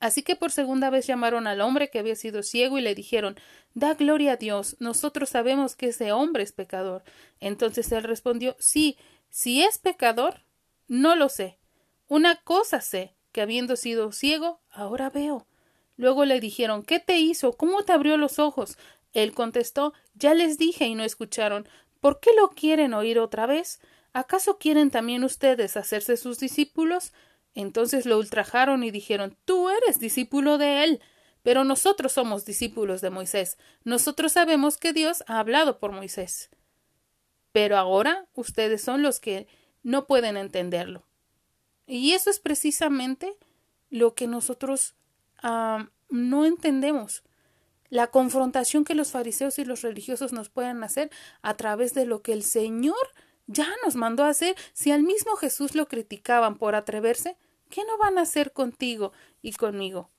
Así 0.00 0.22
que 0.22 0.36
por 0.36 0.50
segunda 0.50 0.90
vez 0.90 1.06
llamaron 1.06 1.46
al 1.46 1.62
hombre 1.62 1.88
que 1.88 1.98
había 1.98 2.14
sido 2.14 2.42
ciego 2.42 2.76
y 2.76 2.82
le 2.82 2.94
dijeron 2.94 3.36
Da 3.72 3.94
gloria 3.94 4.32
a 4.32 4.36
Dios, 4.36 4.76
nosotros 4.80 5.30
sabemos 5.30 5.76
que 5.76 5.86
ese 5.86 6.12
hombre 6.12 6.42
es 6.42 6.52
pecador. 6.52 7.04
Entonces 7.40 7.90
él 7.90 8.02
respondió 8.02 8.54
Sí, 8.58 8.98
si 9.30 9.62
es 9.62 9.78
pecador, 9.78 10.44
no 10.88 11.16
lo 11.16 11.30
sé. 11.30 11.58
Una 12.06 12.36
cosa 12.36 12.82
sé, 12.82 13.14
que 13.34 13.42
habiendo 13.42 13.74
sido 13.74 14.12
ciego, 14.12 14.60
ahora 14.70 15.10
veo. 15.10 15.48
Luego 15.96 16.24
le 16.24 16.38
dijeron 16.38 16.84
¿Qué 16.84 17.00
te 17.00 17.18
hizo? 17.18 17.52
¿Cómo 17.54 17.82
te 17.82 17.92
abrió 17.92 18.16
los 18.16 18.38
ojos? 18.38 18.78
Él 19.12 19.34
contestó 19.34 19.92
Ya 20.14 20.34
les 20.34 20.56
dije 20.56 20.86
y 20.86 20.94
no 20.94 21.02
escucharon. 21.02 21.68
¿Por 22.00 22.20
qué 22.20 22.30
lo 22.40 22.50
quieren 22.50 22.94
oír 22.94 23.18
otra 23.18 23.46
vez? 23.46 23.80
¿Acaso 24.12 24.58
quieren 24.58 24.92
también 24.92 25.24
ustedes 25.24 25.76
hacerse 25.76 26.16
sus 26.16 26.38
discípulos? 26.38 27.12
Entonces 27.56 28.06
lo 28.06 28.18
ultrajaron 28.18 28.84
y 28.84 28.92
dijeron 28.92 29.36
Tú 29.44 29.68
eres 29.68 29.98
discípulo 29.98 30.56
de 30.56 30.84
él. 30.84 31.00
Pero 31.42 31.64
nosotros 31.64 32.12
somos 32.12 32.44
discípulos 32.44 33.00
de 33.00 33.10
Moisés. 33.10 33.58
Nosotros 33.82 34.32
sabemos 34.32 34.78
que 34.78 34.92
Dios 34.92 35.24
ha 35.26 35.40
hablado 35.40 35.80
por 35.80 35.90
Moisés. 35.90 36.50
Pero 37.50 37.76
ahora 37.76 38.28
ustedes 38.32 38.80
son 38.80 39.02
los 39.02 39.18
que 39.18 39.48
no 39.82 40.06
pueden 40.06 40.36
entenderlo. 40.36 41.04
Y 41.86 42.12
eso 42.12 42.30
es 42.30 42.38
precisamente 42.38 43.36
lo 43.90 44.14
que 44.14 44.26
nosotros 44.26 44.94
ah, 45.42 45.88
no 46.08 46.44
entendemos. 46.44 47.22
La 47.90 48.08
confrontación 48.08 48.84
que 48.84 48.94
los 48.94 49.12
fariseos 49.12 49.58
y 49.58 49.64
los 49.64 49.82
religiosos 49.82 50.32
nos 50.32 50.48
pueden 50.48 50.82
hacer 50.82 51.10
a 51.42 51.54
través 51.54 51.94
de 51.94 52.06
lo 52.06 52.22
que 52.22 52.32
el 52.32 52.42
Señor 52.42 52.96
ya 53.46 53.68
nos 53.84 53.94
mandó 53.94 54.24
a 54.24 54.30
hacer. 54.30 54.56
Si 54.72 54.90
al 54.90 55.02
mismo 55.02 55.36
Jesús 55.36 55.74
lo 55.74 55.86
criticaban 55.86 56.56
por 56.56 56.74
atreverse, 56.74 57.36
¿qué 57.68 57.84
no 57.84 57.98
van 57.98 58.18
a 58.18 58.22
hacer 58.22 58.52
contigo 58.52 59.12
y 59.42 59.52
conmigo? 59.52 60.10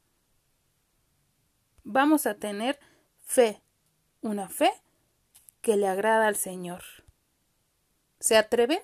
Vamos 1.84 2.26
a 2.26 2.36
tener 2.36 2.80
fe, 3.24 3.62
una 4.22 4.50
fe 4.50 4.72
que 5.62 5.76
le 5.76 5.88
agrada 5.88 6.28
al 6.28 6.36
Señor. 6.36 6.84
¿Se 8.20 8.38
atreven? 8.38 8.80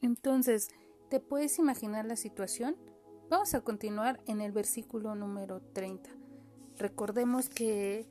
Entonces, 0.00 0.68
¿te 1.10 1.20
puedes 1.20 1.58
imaginar 1.58 2.04
la 2.04 2.16
situación? 2.16 2.76
Vamos 3.28 3.54
a 3.54 3.62
continuar 3.62 4.20
en 4.26 4.40
el 4.40 4.52
versículo 4.52 5.14
número 5.14 5.60
30. 5.72 6.10
Recordemos 6.78 7.48
que 7.48 8.06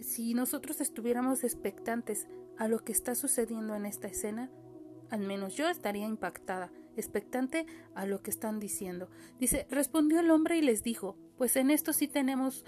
si 0.00 0.34
nosotros 0.34 0.80
estuviéramos 0.80 1.44
expectantes 1.44 2.26
a 2.58 2.68
lo 2.68 2.78
que 2.80 2.92
está 2.92 3.14
sucediendo 3.14 3.74
en 3.74 3.86
esta 3.86 4.08
escena, 4.08 4.50
al 5.10 5.20
menos 5.20 5.54
yo 5.54 5.68
estaría 5.68 6.06
impactada, 6.06 6.72
expectante 6.96 7.66
a 7.94 8.06
lo 8.06 8.22
que 8.22 8.30
están 8.30 8.58
diciendo. 8.58 9.08
Dice, 9.38 9.66
respondió 9.70 10.20
el 10.20 10.30
hombre 10.30 10.56
y 10.56 10.62
les 10.62 10.82
dijo, 10.82 11.16
pues 11.36 11.56
en 11.56 11.70
esto 11.70 11.92
sí 11.92 12.08
tenemos 12.08 12.64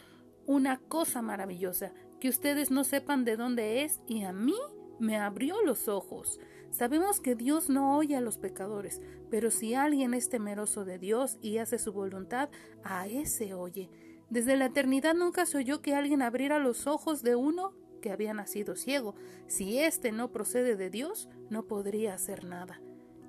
una 0.46 0.78
cosa 0.78 1.20
maravillosa, 1.20 1.92
que 2.20 2.28
ustedes 2.28 2.70
no 2.70 2.85
sepan 2.85 3.24
de 3.24 3.37
dónde 3.37 3.85
es 3.85 4.00
y 4.07 4.22
a 4.22 4.33
mí 4.33 4.54
me 4.98 5.16
abrió 5.16 5.62
los 5.62 5.88
ojos. 5.88 6.38
Sabemos 6.70 7.20
que 7.20 7.35
Dios 7.35 7.70
no 7.70 7.96
oye 7.96 8.16
a 8.16 8.20
los 8.20 8.38
pecadores, 8.38 9.00
pero 9.31 9.50
si 9.50 9.74
alguien 9.74 10.14
es 10.14 10.28
temeroso 10.28 10.85
de 10.85 10.98
Dios 10.98 11.38
y 11.40 11.59
hace 11.59 11.78
su 11.78 11.92
voluntad, 11.92 12.50
a 12.85 13.07
ese 13.07 13.54
oye. 13.54 13.90
Desde 14.31 14.57
la 14.57 14.66
eternidad 14.66 15.14
nunca 15.14 15.46
se 15.46 15.59
oyó 15.59 15.81
que 15.81 15.94
alguien 15.94 16.22
abriera 16.22 16.59
los 16.59 16.87
ojos 16.87 17.22
de 17.22 17.35
uno 17.35 17.72
que 18.02 18.11
había 18.12 18.35
nacido 18.35 18.76
ciego. 18.76 19.14
Si 19.46 19.78
éste 19.78 20.12
no 20.12 20.31
procede 20.31 20.76
de 20.76 20.90
Dios, 20.90 21.28
no 21.50 21.64
podría 21.66 22.14
hacer 22.14 22.44
nada. 22.44 22.81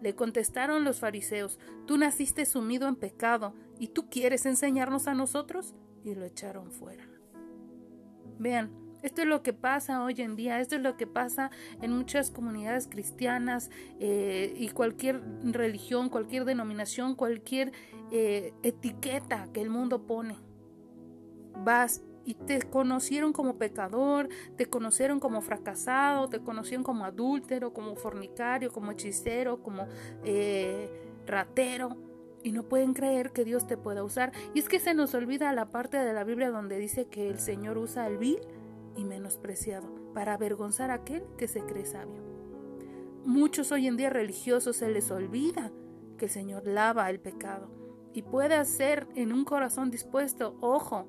Le 0.01 0.15
contestaron 0.15 0.83
los 0.83 0.99
fariseos, 0.99 1.59
Tú 1.85 1.97
naciste 1.97 2.45
sumido 2.45 2.87
en 2.87 2.95
pecado, 2.95 3.53
¿y 3.79 3.87
tú 3.87 4.09
quieres 4.09 4.45
enseñarnos 4.45 5.07
a 5.07 5.13
nosotros? 5.13 5.75
Y 6.03 6.15
lo 6.15 6.25
echaron 6.25 6.71
fuera. 6.71 7.07
Vean, 8.37 8.71
esto 9.01 9.21
es 9.21 9.27
lo 9.27 9.43
que 9.43 9.53
pasa 9.53 10.03
hoy 10.03 10.15
en 10.17 10.35
día, 10.35 10.59
esto 10.59 10.75
es 10.75 10.81
lo 10.81 10.97
que 10.97 11.07
pasa 11.07 11.51
en 11.81 11.91
muchas 11.91 12.31
comunidades 12.31 12.87
cristianas 12.87 13.69
eh, 13.99 14.53
y 14.57 14.69
cualquier 14.69 15.21
religión, 15.43 16.09
cualquier 16.09 16.45
denominación, 16.45 17.15
cualquier 17.15 17.71
eh, 18.11 18.53
etiqueta 18.63 19.47
que 19.53 19.61
el 19.61 19.69
mundo 19.69 20.05
pone. 20.05 20.35
Vas 21.63 22.01
y 22.25 22.35
te 22.35 22.61
conocieron 22.61 23.33
como 23.33 23.57
pecador, 23.57 24.29
te 24.55 24.67
conocieron 24.67 25.19
como 25.19 25.41
fracasado, 25.41 26.27
te 26.27 26.41
conocieron 26.41 26.83
como 26.83 27.05
adúltero, 27.05 27.73
como 27.73 27.95
fornicario, 27.95 28.71
como 28.71 28.91
hechicero, 28.91 29.63
como 29.63 29.87
eh, 30.23 30.89
ratero. 31.25 31.97
Y 32.43 32.51
no 32.51 32.63
pueden 32.63 32.93
creer 32.93 33.31
que 33.31 33.43
Dios 33.43 33.67
te 33.67 33.75
pueda 33.75 34.03
usar. 34.03 34.31
Y 34.53 34.59
es 34.59 34.69
que 34.69 34.79
se 34.79 34.93
nos 34.93 35.13
olvida 35.13 35.51
la 35.53 35.71
parte 35.71 35.97
de 35.97 36.13
la 36.13 36.23
Biblia 36.23 36.51
donde 36.51 36.77
dice 36.77 37.05
que 37.05 37.27
el 37.27 37.39
Señor 37.39 37.77
usa 37.77 38.07
el 38.07 38.17
vil 38.17 38.39
y 38.99 39.05
menospreciado, 39.05 39.87
para 40.13 40.33
avergonzar 40.33 40.91
a 40.91 40.95
aquel 40.95 41.23
que 41.37 41.47
se 41.47 41.61
cree 41.61 41.85
sabio. 41.85 42.21
Muchos 43.25 43.71
hoy 43.71 43.87
en 43.87 43.97
día 43.97 44.09
religiosos 44.09 44.77
se 44.77 44.89
les 44.89 45.11
olvida 45.11 45.71
que 46.17 46.25
el 46.25 46.31
Señor 46.31 46.67
lava 46.67 47.09
el 47.09 47.19
pecado 47.19 47.69
y 48.13 48.23
puede 48.23 48.55
hacer 48.55 49.07
en 49.15 49.31
un 49.31 49.45
corazón 49.45 49.91
dispuesto, 49.91 50.57
ojo, 50.61 51.07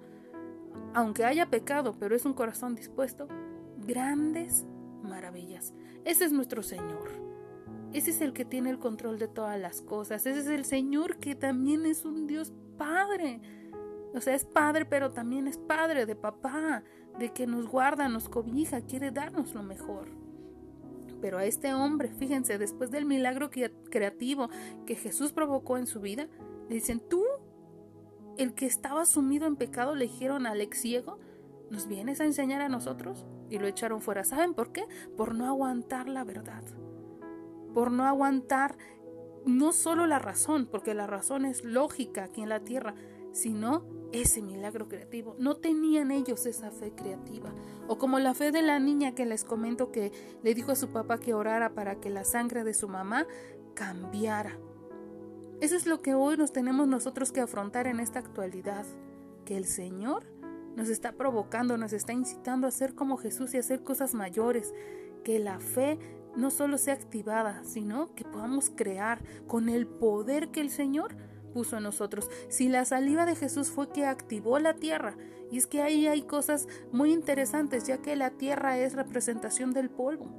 aunque 0.94 1.24
haya 1.24 1.50
pecado, 1.50 1.96
pero 1.98 2.14
es 2.14 2.24
un 2.24 2.34
corazón 2.34 2.74
dispuesto, 2.74 3.28
grandes 3.78 4.66
maravillas. 5.02 5.74
Ese 6.04 6.24
es 6.24 6.32
nuestro 6.32 6.62
Señor. 6.62 7.08
Ese 7.92 8.10
es 8.10 8.20
el 8.20 8.32
que 8.32 8.44
tiene 8.44 8.70
el 8.70 8.78
control 8.78 9.18
de 9.18 9.26
todas 9.26 9.58
las 9.58 9.82
cosas. 9.82 10.26
Ese 10.26 10.40
es 10.40 10.46
el 10.46 10.64
Señor 10.64 11.16
que 11.18 11.34
también 11.34 11.86
es 11.86 12.04
un 12.04 12.26
Dios 12.26 12.52
Padre 12.80 13.42
O 14.14 14.20
sea, 14.22 14.34
es 14.34 14.46
padre, 14.46 14.86
pero 14.86 15.12
también 15.12 15.46
es 15.46 15.58
padre 15.58 16.06
de 16.06 16.16
papá, 16.16 16.82
de 17.18 17.32
que 17.32 17.46
nos 17.46 17.68
guarda, 17.68 18.08
nos 18.08 18.28
cobija, 18.28 18.80
quiere 18.80 19.10
darnos 19.10 19.54
lo 19.54 19.62
mejor. 19.62 20.08
Pero 21.20 21.38
a 21.38 21.44
este 21.44 21.74
hombre, 21.74 22.08
fíjense, 22.08 22.58
después 22.58 22.90
del 22.90 23.04
milagro 23.04 23.50
creativo 23.50 24.48
que 24.86 24.94
Jesús 24.94 25.32
provocó 25.32 25.76
en 25.76 25.86
su 25.86 26.00
vida, 26.00 26.28
le 26.68 26.74
dicen, 26.74 27.00
tú, 27.00 27.24
el 28.38 28.54
que 28.54 28.66
estaba 28.66 29.04
sumido 29.04 29.46
en 29.46 29.56
pecado, 29.56 29.94
le 29.94 30.06
dijeron 30.06 30.46
al 30.46 30.60
ex 30.60 30.80
ciego, 30.80 31.18
¿nos 31.70 31.86
vienes 31.86 32.20
a 32.20 32.24
enseñar 32.24 32.62
a 32.62 32.68
nosotros? 32.68 33.26
Y 33.50 33.58
lo 33.58 33.66
echaron 33.66 34.00
fuera. 34.00 34.24
¿Saben 34.24 34.54
por 34.54 34.72
qué? 34.72 34.86
Por 35.16 35.34
no 35.34 35.46
aguantar 35.46 36.08
la 36.08 36.24
verdad. 36.24 36.62
Por 37.74 37.90
no 37.92 38.04
aguantar 38.04 38.78
no 39.44 39.72
solo 39.72 40.06
la 40.06 40.18
razón, 40.18 40.68
porque 40.70 40.94
la 40.94 41.06
razón 41.06 41.44
es 41.44 41.64
lógica 41.64 42.24
aquí 42.24 42.42
en 42.42 42.48
la 42.48 42.60
tierra, 42.60 42.94
sino 43.32 43.84
ese 44.12 44.42
milagro 44.42 44.88
creativo. 44.88 45.36
No 45.38 45.56
tenían 45.56 46.10
ellos 46.10 46.46
esa 46.46 46.70
fe 46.70 46.92
creativa. 46.92 47.52
O 47.88 47.98
como 47.98 48.18
la 48.18 48.34
fe 48.34 48.52
de 48.52 48.62
la 48.62 48.78
niña 48.78 49.14
que 49.14 49.26
les 49.26 49.44
comento 49.44 49.92
que 49.92 50.12
le 50.42 50.54
dijo 50.54 50.72
a 50.72 50.76
su 50.76 50.88
papá 50.88 51.18
que 51.18 51.34
orara 51.34 51.74
para 51.74 52.00
que 52.00 52.10
la 52.10 52.24
sangre 52.24 52.64
de 52.64 52.74
su 52.74 52.88
mamá 52.88 53.26
cambiara. 53.74 54.58
Eso 55.60 55.76
es 55.76 55.86
lo 55.86 56.00
que 56.00 56.14
hoy 56.14 56.36
nos 56.36 56.52
tenemos 56.52 56.88
nosotros 56.88 57.32
que 57.32 57.40
afrontar 57.40 57.86
en 57.86 58.00
esta 58.00 58.18
actualidad. 58.18 58.86
Que 59.44 59.56
el 59.56 59.66
Señor 59.66 60.24
nos 60.76 60.88
está 60.88 61.12
provocando, 61.12 61.76
nos 61.76 61.92
está 61.92 62.12
incitando 62.12 62.66
a 62.66 62.70
ser 62.70 62.94
como 62.94 63.16
Jesús 63.16 63.54
y 63.54 63.56
a 63.56 63.60
hacer 63.60 63.82
cosas 63.82 64.14
mayores. 64.14 64.74
Que 65.24 65.38
la 65.38 65.60
fe 65.60 65.98
no 66.36 66.50
solo 66.50 66.78
sea 66.78 66.94
activada, 66.94 67.62
sino 67.64 68.14
que 68.14 68.24
podamos 68.24 68.70
crear 68.70 69.22
con 69.46 69.68
el 69.68 69.86
poder 69.86 70.48
que 70.50 70.60
el 70.60 70.70
Señor 70.70 71.16
puso 71.52 71.76
en 71.76 71.82
nosotros. 71.82 72.28
Si 72.48 72.68
la 72.68 72.84
saliva 72.84 73.26
de 73.26 73.36
Jesús 73.36 73.70
fue 73.70 73.90
que 73.90 74.06
activó 74.06 74.58
la 74.58 74.74
tierra, 74.74 75.16
y 75.50 75.58
es 75.58 75.66
que 75.66 75.82
ahí 75.82 76.06
hay 76.06 76.22
cosas 76.22 76.68
muy 76.92 77.12
interesantes, 77.12 77.86
ya 77.86 77.98
que 77.98 78.16
la 78.16 78.30
tierra 78.30 78.78
es 78.78 78.94
representación 78.94 79.72
del 79.72 79.90
polvo. 79.90 80.30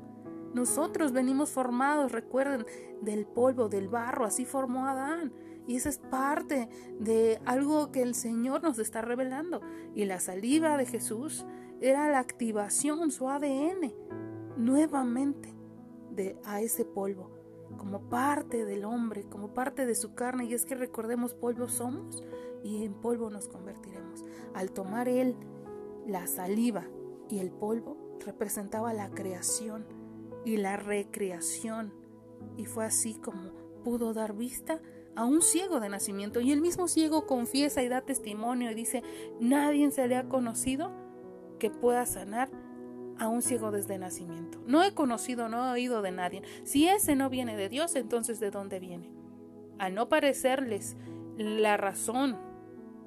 Nosotros 0.54 1.12
venimos 1.12 1.52
formados, 1.52 2.12
recuerden, 2.12 2.66
del 3.02 3.26
polvo, 3.26 3.70
del 3.70 3.88
barro, 3.88 4.26
así 4.26 4.46
formó 4.46 4.88
Adán. 4.88 5.34
Y 5.68 5.78
esa 5.78 5.90
es 5.90 5.98
parte 5.98 6.68
de 7.00 7.40
algo 7.46 7.92
que 7.92 8.02
el 8.02 8.16
Señor 8.16 8.64
nos 8.64 8.80
está 8.80 9.02
revelando. 9.02 9.62
Y 9.96 10.06
la 10.06 10.20
saliva 10.20 10.78
de 10.78 10.86
Jesús 10.86 11.46
era 11.80 12.10
la 12.10 12.20
activación, 12.20 13.12
su 13.12 13.30
ADN, 13.30 13.94
nuevamente 14.58 15.54
de, 16.12 16.38
a 16.44 16.62
ese 16.62 16.84
polvo 16.84 17.31
como 17.82 18.00
parte 18.00 18.64
del 18.64 18.86
hombre, 18.86 19.24
como 19.24 19.56
parte 19.56 19.88
de 19.88 19.96
su 19.96 20.14
carne, 20.14 20.46
y 20.46 20.54
es 20.54 20.66
que 20.66 20.76
recordemos, 20.76 21.34
polvo 21.34 21.68
somos 21.68 22.24
y 22.64 22.86
en 22.86 22.94
polvo 22.94 23.32
nos 23.32 23.48
convertiremos. 23.48 24.24
Al 24.54 24.72
tomar 24.72 25.10
él 25.10 25.36
la 26.06 26.28
saliva 26.28 26.86
y 27.28 27.40
el 27.40 27.50
polvo, 27.50 27.98
representaba 28.24 28.94
la 28.94 29.10
creación 29.10 29.88
y 30.46 30.58
la 30.58 30.78
recreación, 30.78 31.92
y 32.56 32.66
fue 32.66 32.86
así 32.86 33.16
como 33.16 33.50
pudo 33.84 34.14
dar 34.14 34.36
vista 34.36 34.80
a 35.16 35.26
un 35.26 35.42
ciego 35.42 35.80
de 35.80 35.90
nacimiento. 35.90 36.40
Y 36.40 36.52
el 36.52 36.62
mismo 36.62 36.88
ciego 36.88 37.26
confiesa 37.26 37.82
y 37.82 37.90
da 37.90 38.02
testimonio 38.02 38.70
y 38.70 38.76
dice, 38.76 39.02
nadie 39.40 39.90
se 39.90 40.08
le 40.08 40.18
ha 40.18 40.30
conocido 40.30 40.92
que 41.58 41.72
pueda 41.72 42.06
sanar 42.06 42.52
a 43.22 43.28
un 43.28 43.44
ciego 43.44 43.70
desde 43.70 44.00
nacimiento. 44.00 44.58
No 44.66 44.84
he 44.84 44.96
conocido, 44.96 45.48
no 45.48 45.64
he 45.64 45.72
oído 45.74 46.02
de 46.02 46.12
nadie. 46.12 46.42
Si 46.64 46.88
ese 46.88 47.16
no 47.16 47.30
viene 47.30 47.56
de 47.56 47.70
Dios, 47.70 47.96
entonces 47.96 48.40
¿de 48.40 48.50
dónde 48.50 48.80
viene? 48.80 49.12
A 49.78 49.92
no 49.92 50.10
parecerles 50.10 50.98
la 51.38 51.78
razón, 51.78 52.36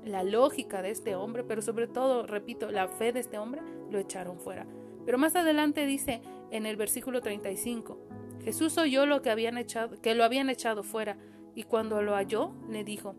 la 0.04 0.22
lógica 0.22 0.82
de 0.82 0.90
este 0.90 1.16
hombre, 1.16 1.42
pero 1.42 1.62
sobre 1.62 1.88
todo, 1.88 2.28
repito, 2.28 2.70
la 2.70 2.86
fe 2.86 3.12
de 3.12 3.18
este 3.18 3.38
hombre, 3.38 3.60
lo 3.90 3.98
echaron 3.98 4.38
fuera. 4.38 4.68
Pero 5.04 5.18
más 5.18 5.34
adelante 5.34 5.84
dice 5.84 6.22
en 6.52 6.64
el 6.64 6.76
versículo 6.76 7.20
35, 7.20 7.98
Jesús 8.44 8.78
oyó 8.78 9.06
lo 9.06 9.20
que 9.20 9.30
habían 9.30 9.58
echado, 9.58 10.00
que 10.00 10.14
lo 10.14 10.22
habían 10.22 10.48
echado 10.48 10.84
fuera, 10.84 11.18
y 11.56 11.64
cuando 11.64 12.02
lo 12.02 12.14
halló, 12.14 12.54
le 12.68 12.84
dijo, 12.84 13.16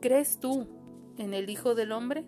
¿crees 0.00 0.40
tú 0.40 0.66
en 1.18 1.34
el 1.34 1.50
Hijo 1.50 1.74
del 1.74 1.92
Hombre? 1.92 2.24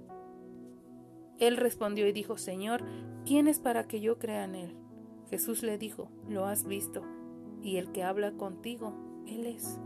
Él 1.38 1.57
respondió 1.57 2.07
y 2.07 2.12
dijo, 2.12 2.37
Señor, 2.37 2.85
¿quién 3.25 3.49
es 3.49 3.59
para 3.59 3.87
que 3.87 4.01
yo 4.01 4.18
crea 4.18 4.44
en 4.44 4.55
él? 4.55 4.77
Jesús 5.31 5.62
le 5.62 5.79
dijo, 5.79 6.11
lo 6.29 6.47
has 6.47 6.64
visto, 6.64 7.03
y 7.62 7.77
el 7.77 7.92
que 7.92 8.03
habla 8.03 8.33
contigo, 8.33 8.94
él 9.27 9.47
es. 9.47 9.81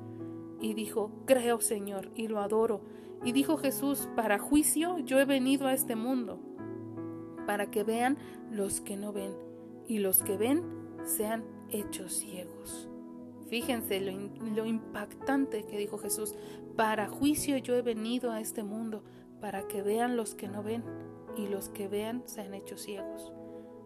Y 0.61 0.75
dijo, 0.75 1.11
creo, 1.25 1.61
Señor, 1.61 2.11
y 2.15 2.29
lo 2.29 2.41
adoro. 2.41 2.83
Y 3.25 3.33
dijo 3.33 3.57
Jesús, 3.57 4.09
para 4.17 4.39
juicio 4.39 4.99
yo 4.99 5.19
he 5.21 5.25
venido 5.25 5.67
a 5.67 5.73
este 5.73 5.97
mundo, 5.97 6.41
para 7.47 7.71
que 7.71 7.85
vean 7.85 8.19
los 8.51 8.81
que 8.81 8.97
no 8.97 9.13
ven, 9.13 9.33
y 9.87 9.99
los 9.99 10.23
que 10.23 10.37
ven 10.37 10.63
sean 11.05 11.45
hechos 11.71 12.13
ciegos. 12.13 12.89
Fíjense 13.49 14.01
lo, 14.01 14.67
impactante 14.67 15.65
que 15.65 15.79
dijo 15.79 15.97
Jesús, 15.99 16.35
para 16.77 17.09
juicio 17.09 17.57
yo 17.57 17.75
he 17.75 17.83
venido 17.83 18.31
a 18.31 18.41
este 18.41 18.63
mundo, 18.63 19.03
para 19.41 19.67
que 19.67 19.83
vean 19.83 20.17
los 20.17 20.35
que 20.35 20.49
no 20.49 20.63
ven 20.63 20.85
y 21.39 21.47
los 21.47 21.69
que 21.69 21.89
vean 21.89 22.23
se 22.27 22.41
han 22.41 22.55
hecho 22.55 22.77
ciegos. 22.77 23.33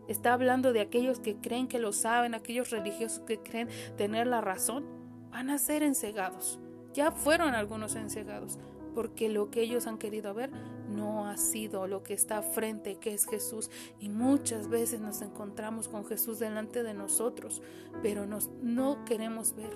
Está 0.09 0.33
hablando 0.33 0.73
de 0.73 0.81
aquellos 0.81 1.21
que 1.21 1.37
creen 1.37 1.69
que 1.69 1.79
lo 1.79 1.93
saben, 1.93 2.35
aquellos 2.35 2.71
religiosos 2.71 3.21
que 3.21 3.39
creen 3.39 3.69
tener 3.97 4.27
la 4.27 4.41
razón, 4.41 4.85
van 5.31 5.51
a 5.51 5.59
ser 5.59 5.83
encegados. 5.83 6.59
Ya 6.93 7.13
fueron 7.13 7.55
algunos 7.55 7.95
encegados, 7.95 8.59
porque 8.95 9.29
lo 9.29 9.51
que 9.51 9.63
ellos 9.63 9.87
han 9.87 9.99
querido 9.99 10.35
ver 10.35 10.51
no 10.89 11.27
ha 11.27 11.37
sido 11.37 11.87
lo 11.87 12.03
que 12.03 12.15
está 12.15 12.43
frente, 12.43 12.97
que 12.97 13.15
es 13.15 13.27
Jesús. 13.27 13.71
Y 13.99 14.09
muchas 14.09 14.69
veces 14.69 15.01
nos 15.01 15.23
encontramos 15.23 15.89
con 15.89 16.05
Jesús 16.05 16.39
delante 16.39 16.83
de 16.83 16.95
nosotros, 16.95 17.63
pero 18.03 18.27
nos, 18.27 18.51
no 18.61 19.05
queremos 19.05 19.55
ver. 19.55 19.73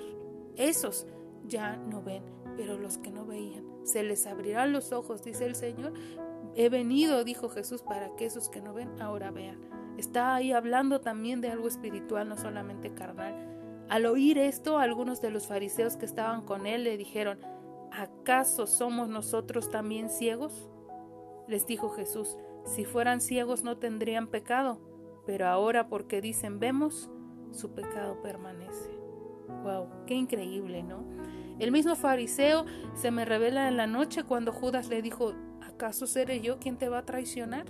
Esos 0.57 1.07
ya 1.47 1.77
no 1.77 2.03
ven, 2.03 2.23
pero 2.57 2.79
los 2.79 2.99
que 2.99 3.11
no 3.11 3.25
veían, 3.25 3.65
se 3.85 4.03
les 4.03 4.27
abrirán 4.27 4.73
los 4.73 4.93
ojos, 4.93 5.23
dice 5.23 5.47
el 5.47 5.55
Señor, 5.55 5.93
He 6.57 6.71
venido, 6.71 7.23
dijo 7.23 7.51
Jesús, 7.51 7.83
para 7.83 8.17
que 8.17 8.25
esos 8.25 8.49
que 8.49 8.63
no 8.63 8.73
ven 8.73 9.01
ahora 9.01 9.31
vean. 9.31 9.61
Está 9.99 10.35
ahí 10.35 10.53
hablando 10.53 11.01
también 11.01 11.43
de 11.43 11.51
algo 11.51 11.69
espiritual, 11.69 12.29
no 12.29 12.37
solamente 12.39 12.95
carnal. 12.95 13.35
Al 13.91 14.07
oír 14.07 14.39
esto, 14.39 14.79
algunos 14.79 15.21
de 15.21 15.31
los 15.31 15.47
fariseos 15.47 15.97
que 15.97 16.07
estaban 16.07 16.43
con 16.47 16.67
él 16.67 16.85
le 16.85 16.97
dijeron, 16.97 17.39
¿acaso 17.93 18.67
somos 18.67 19.09
nosotros 19.09 19.71
también 19.71 20.09
ciegos? 20.09 20.71
Les 21.47 21.67
dijo 21.67 21.91
Jesús, 21.91 22.37
si 22.65 22.85
fueran 22.85 23.21
ciegos 23.21 23.63
no 23.63 23.77
tendrían 23.77 24.27
pecado, 24.27 24.81
pero 25.27 25.47
ahora 25.47 25.89
porque 25.89 26.21
dicen 26.21 26.59
vemos, 26.59 27.11
su 27.53 27.75
pecado 27.75 28.21
permanece. 28.23 28.91
Wow, 29.63 29.89
qué 30.07 30.15
increíble, 30.15 30.83
¿no? 30.83 31.05
El 31.59 31.71
mismo 31.71 31.97
fariseo 31.97 32.67
se 32.95 33.11
me 33.11 33.25
revela 33.25 33.69
en 33.69 33.77
la 33.77 33.87
noche 33.87 34.25
cuando 34.25 34.53
Judas 34.53 34.89
le 34.89 35.01
dijo, 35.01 35.33
¿acaso 35.77 36.07
seré 36.07 36.41
yo 36.41 36.59
quien 36.59 36.79
te 36.79 36.89
va 36.89 36.99
a 36.99 37.05
traicionar? 37.05 37.67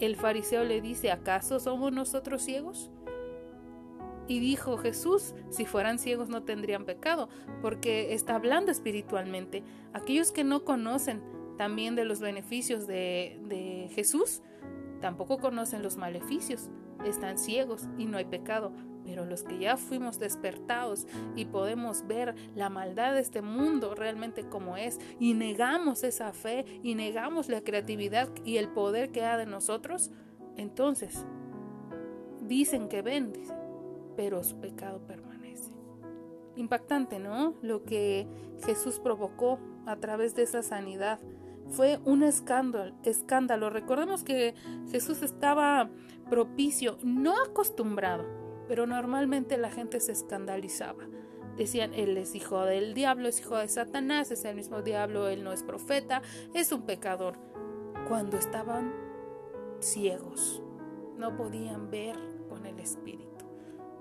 El 0.00 0.16
fariseo 0.16 0.64
le 0.64 0.82
dice, 0.82 1.10
¿acaso 1.10 1.58
somos 1.58 1.92
nosotros 1.92 2.42
ciegos? 2.42 2.90
Y 4.28 4.38
dijo 4.38 4.76
Jesús, 4.76 5.34
si 5.48 5.64
fueran 5.64 5.98
ciegos 5.98 6.28
no 6.28 6.42
tendrían 6.42 6.84
pecado, 6.84 7.30
porque 7.62 8.12
está 8.12 8.36
hablando 8.36 8.70
espiritualmente. 8.70 9.62
Aquellos 9.94 10.30
que 10.30 10.44
no 10.44 10.64
conocen 10.64 11.22
también 11.56 11.94
de 11.96 12.04
los 12.04 12.20
beneficios 12.20 12.86
de, 12.86 13.40
de 13.44 13.88
Jesús, 13.94 14.42
tampoco 15.00 15.38
conocen 15.38 15.82
los 15.82 15.96
maleficios, 15.96 16.68
están 17.06 17.38
ciegos 17.38 17.88
y 17.96 18.04
no 18.04 18.18
hay 18.18 18.26
pecado. 18.26 18.72
Pero 19.04 19.24
los 19.24 19.42
que 19.42 19.58
ya 19.58 19.76
fuimos 19.76 20.18
despertados 20.18 21.06
y 21.36 21.44
podemos 21.44 22.06
ver 22.06 22.34
la 22.54 22.70
maldad 22.70 23.14
de 23.14 23.20
este 23.20 23.42
mundo 23.42 23.94
realmente 23.94 24.48
como 24.48 24.76
es 24.76 24.98
y 25.20 25.34
negamos 25.34 26.04
esa 26.04 26.32
fe 26.32 26.64
y 26.82 26.94
negamos 26.94 27.48
la 27.48 27.60
creatividad 27.60 28.28
y 28.44 28.56
el 28.56 28.68
poder 28.68 29.10
que 29.10 29.24
ha 29.24 29.36
de 29.36 29.46
nosotros, 29.46 30.10
entonces 30.56 31.26
dicen 32.40 32.88
que 32.88 33.02
ven, 33.02 33.32
pero 34.16 34.42
su 34.42 34.58
pecado 34.60 35.00
permanece. 35.06 35.70
Impactante, 36.56 37.18
¿no? 37.18 37.54
Lo 37.62 37.84
que 37.84 38.26
Jesús 38.64 39.00
provocó 39.00 39.58
a 39.86 39.96
través 39.96 40.34
de 40.34 40.42
esa 40.42 40.62
sanidad 40.62 41.18
fue 41.68 41.98
un 42.04 42.22
escándalo, 42.22 42.94
escándalo. 43.04 43.70
Recordemos 43.70 44.22
que 44.22 44.54
Jesús 44.90 45.22
estaba 45.22 45.90
propicio, 46.28 46.98
no 47.02 47.34
acostumbrado 47.42 48.43
pero 48.68 48.86
normalmente 48.86 49.56
la 49.56 49.70
gente 49.70 50.00
se 50.00 50.12
escandalizaba. 50.12 51.04
Decían, 51.56 51.94
él 51.94 52.16
es 52.16 52.34
hijo 52.34 52.64
del 52.64 52.94
diablo, 52.94 53.28
es 53.28 53.40
hijo 53.40 53.56
de 53.56 53.68
Satanás, 53.68 54.30
es 54.30 54.44
el 54.44 54.56
mismo 54.56 54.82
diablo, 54.82 55.28
él 55.28 55.44
no 55.44 55.52
es 55.52 55.62
profeta, 55.62 56.22
es 56.52 56.72
un 56.72 56.82
pecador. 56.82 57.38
Cuando 58.08 58.36
estaban 58.36 58.92
ciegos, 59.80 60.62
no 61.16 61.36
podían 61.36 61.90
ver 61.90 62.16
con 62.48 62.66
el 62.66 62.78
Espíritu. 62.80 63.30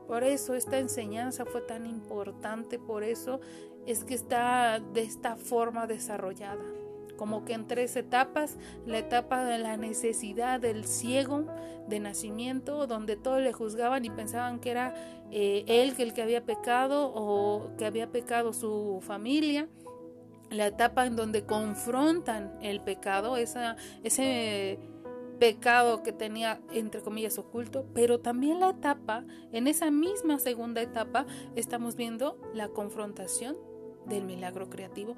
Por 0.07 0.23
eso 0.23 0.55
esta 0.55 0.79
enseñanza 0.79 1.45
fue 1.45 1.61
tan 1.61 1.85
importante, 1.85 2.79
por 2.79 3.03
eso 3.03 3.39
es 3.85 4.03
que 4.03 4.15
está 4.15 4.79
de 4.79 5.01
esta 5.01 5.35
forma 5.35 5.87
desarrollada. 5.87 6.63
Como 7.17 7.45
que 7.45 7.53
en 7.53 7.67
tres 7.67 7.95
etapas, 7.95 8.57
la 8.85 8.99
etapa 8.99 9.45
de 9.45 9.59
la 9.59 9.77
necesidad 9.77 10.59
del 10.59 10.85
ciego 10.85 11.45
de 11.87 11.99
nacimiento, 11.99 12.87
donde 12.87 13.15
todos 13.15 13.41
le 13.41 13.53
juzgaban 13.53 14.05
y 14.05 14.09
pensaban 14.09 14.59
que 14.59 14.71
era 14.71 14.93
eh, 15.31 15.63
él 15.67 15.93
el 15.97 16.13
que 16.13 16.21
había 16.21 16.45
pecado 16.45 17.11
o 17.13 17.71
que 17.77 17.85
había 17.85 18.11
pecado 18.11 18.53
su 18.53 18.99
familia, 19.01 19.67
la 20.49 20.67
etapa 20.67 21.05
en 21.05 21.15
donde 21.15 21.45
confrontan 21.45 22.57
el 22.61 22.79
pecado, 22.81 23.37
esa, 23.37 23.75
ese 24.03 24.79
pecado 25.39 26.03
que 26.03 26.13
tenía 26.13 26.61
entre 26.71 27.01
comillas 27.01 27.37
oculto, 27.37 27.85
pero 27.93 28.19
también 28.19 28.59
la 28.59 28.69
etapa, 28.69 29.25
en 29.51 29.67
esa 29.67 29.91
misma 29.91 30.39
segunda 30.39 30.81
etapa, 30.81 31.25
estamos 31.55 31.95
viendo 31.95 32.37
la 32.53 32.69
confrontación 32.69 33.57
del 34.05 34.25
milagro 34.25 34.69
creativo 34.69 35.15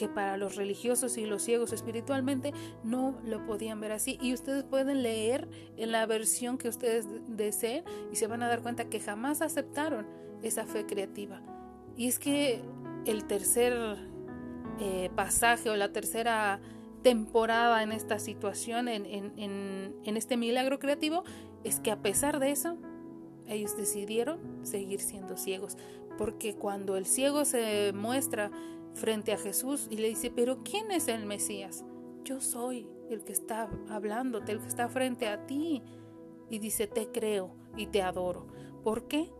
que 0.00 0.08
para 0.08 0.38
los 0.38 0.56
religiosos 0.56 1.18
y 1.18 1.26
los 1.26 1.42
ciegos 1.42 1.74
espiritualmente 1.74 2.54
no 2.82 3.20
lo 3.22 3.44
podían 3.44 3.82
ver 3.82 3.92
así. 3.92 4.18
Y 4.22 4.32
ustedes 4.32 4.64
pueden 4.64 5.02
leer 5.02 5.46
en 5.76 5.92
la 5.92 6.06
versión 6.06 6.56
que 6.56 6.70
ustedes 6.70 7.06
deseen 7.28 7.84
y 8.10 8.16
se 8.16 8.26
van 8.26 8.42
a 8.42 8.48
dar 8.48 8.62
cuenta 8.62 8.88
que 8.88 8.98
jamás 8.98 9.42
aceptaron 9.42 10.06
esa 10.42 10.64
fe 10.64 10.86
creativa. 10.86 11.42
Y 11.98 12.08
es 12.08 12.18
que 12.18 12.62
el 13.04 13.26
tercer 13.26 13.74
eh, 14.80 15.10
pasaje 15.14 15.68
o 15.68 15.76
la 15.76 15.92
tercera 15.92 16.62
temporada 17.02 17.82
en 17.82 17.92
esta 17.92 18.18
situación, 18.18 18.88
en, 18.88 19.04
en 19.06 20.16
este 20.16 20.38
milagro 20.38 20.78
creativo, 20.78 21.24
es 21.62 21.78
que 21.78 21.90
a 21.90 22.00
pesar 22.00 22.38
de 22.38 22.52
eso, 22.52 22.78
ellos 23.48 23.76
decidieron 23.76 24.38
seguir 24.62 25.00
siendo 25.00 25.36
ciegos. 25.36 25.76
Porque 26.16 26.54
cuando 26.54 26.96
el 26.96 27.04
ciego 27.04 27.44
se 27.44 27.92
muestra 27.94 28.50
frente 28.94 29.32
a 29.32 29.38
Jesús 29.38 29.86
y 29.90 29.96
le 29.96 30.08
dice, 30.08 30.30
pero 30.30 30.62
¿quién 30.62 30.90
es 30.90 31.08
el 31.08 31.26
Mesías? 31.26 31.84
Yo 32.24 32.40
soy 32.40 32.88
el 33.08 33.24
que 33.24 33.32
está 33.32 33.68
hablándote, 33.88 34.52
el 34.52 34.60
que 34.60 34.68
está 34.68 34.88
frente 34.88 35.28
a 35.28 35.46
ti. 35.46 35.82
Y 36.48 36.58
dice, 36.58 36.86
te 36.86 37.10
creo 37.10 37.54
y 37.76 37.86
te 37.86 38.02
adoro. 38.02 38.46
¿Por 38.82 39.06
qué? 39.06 39.30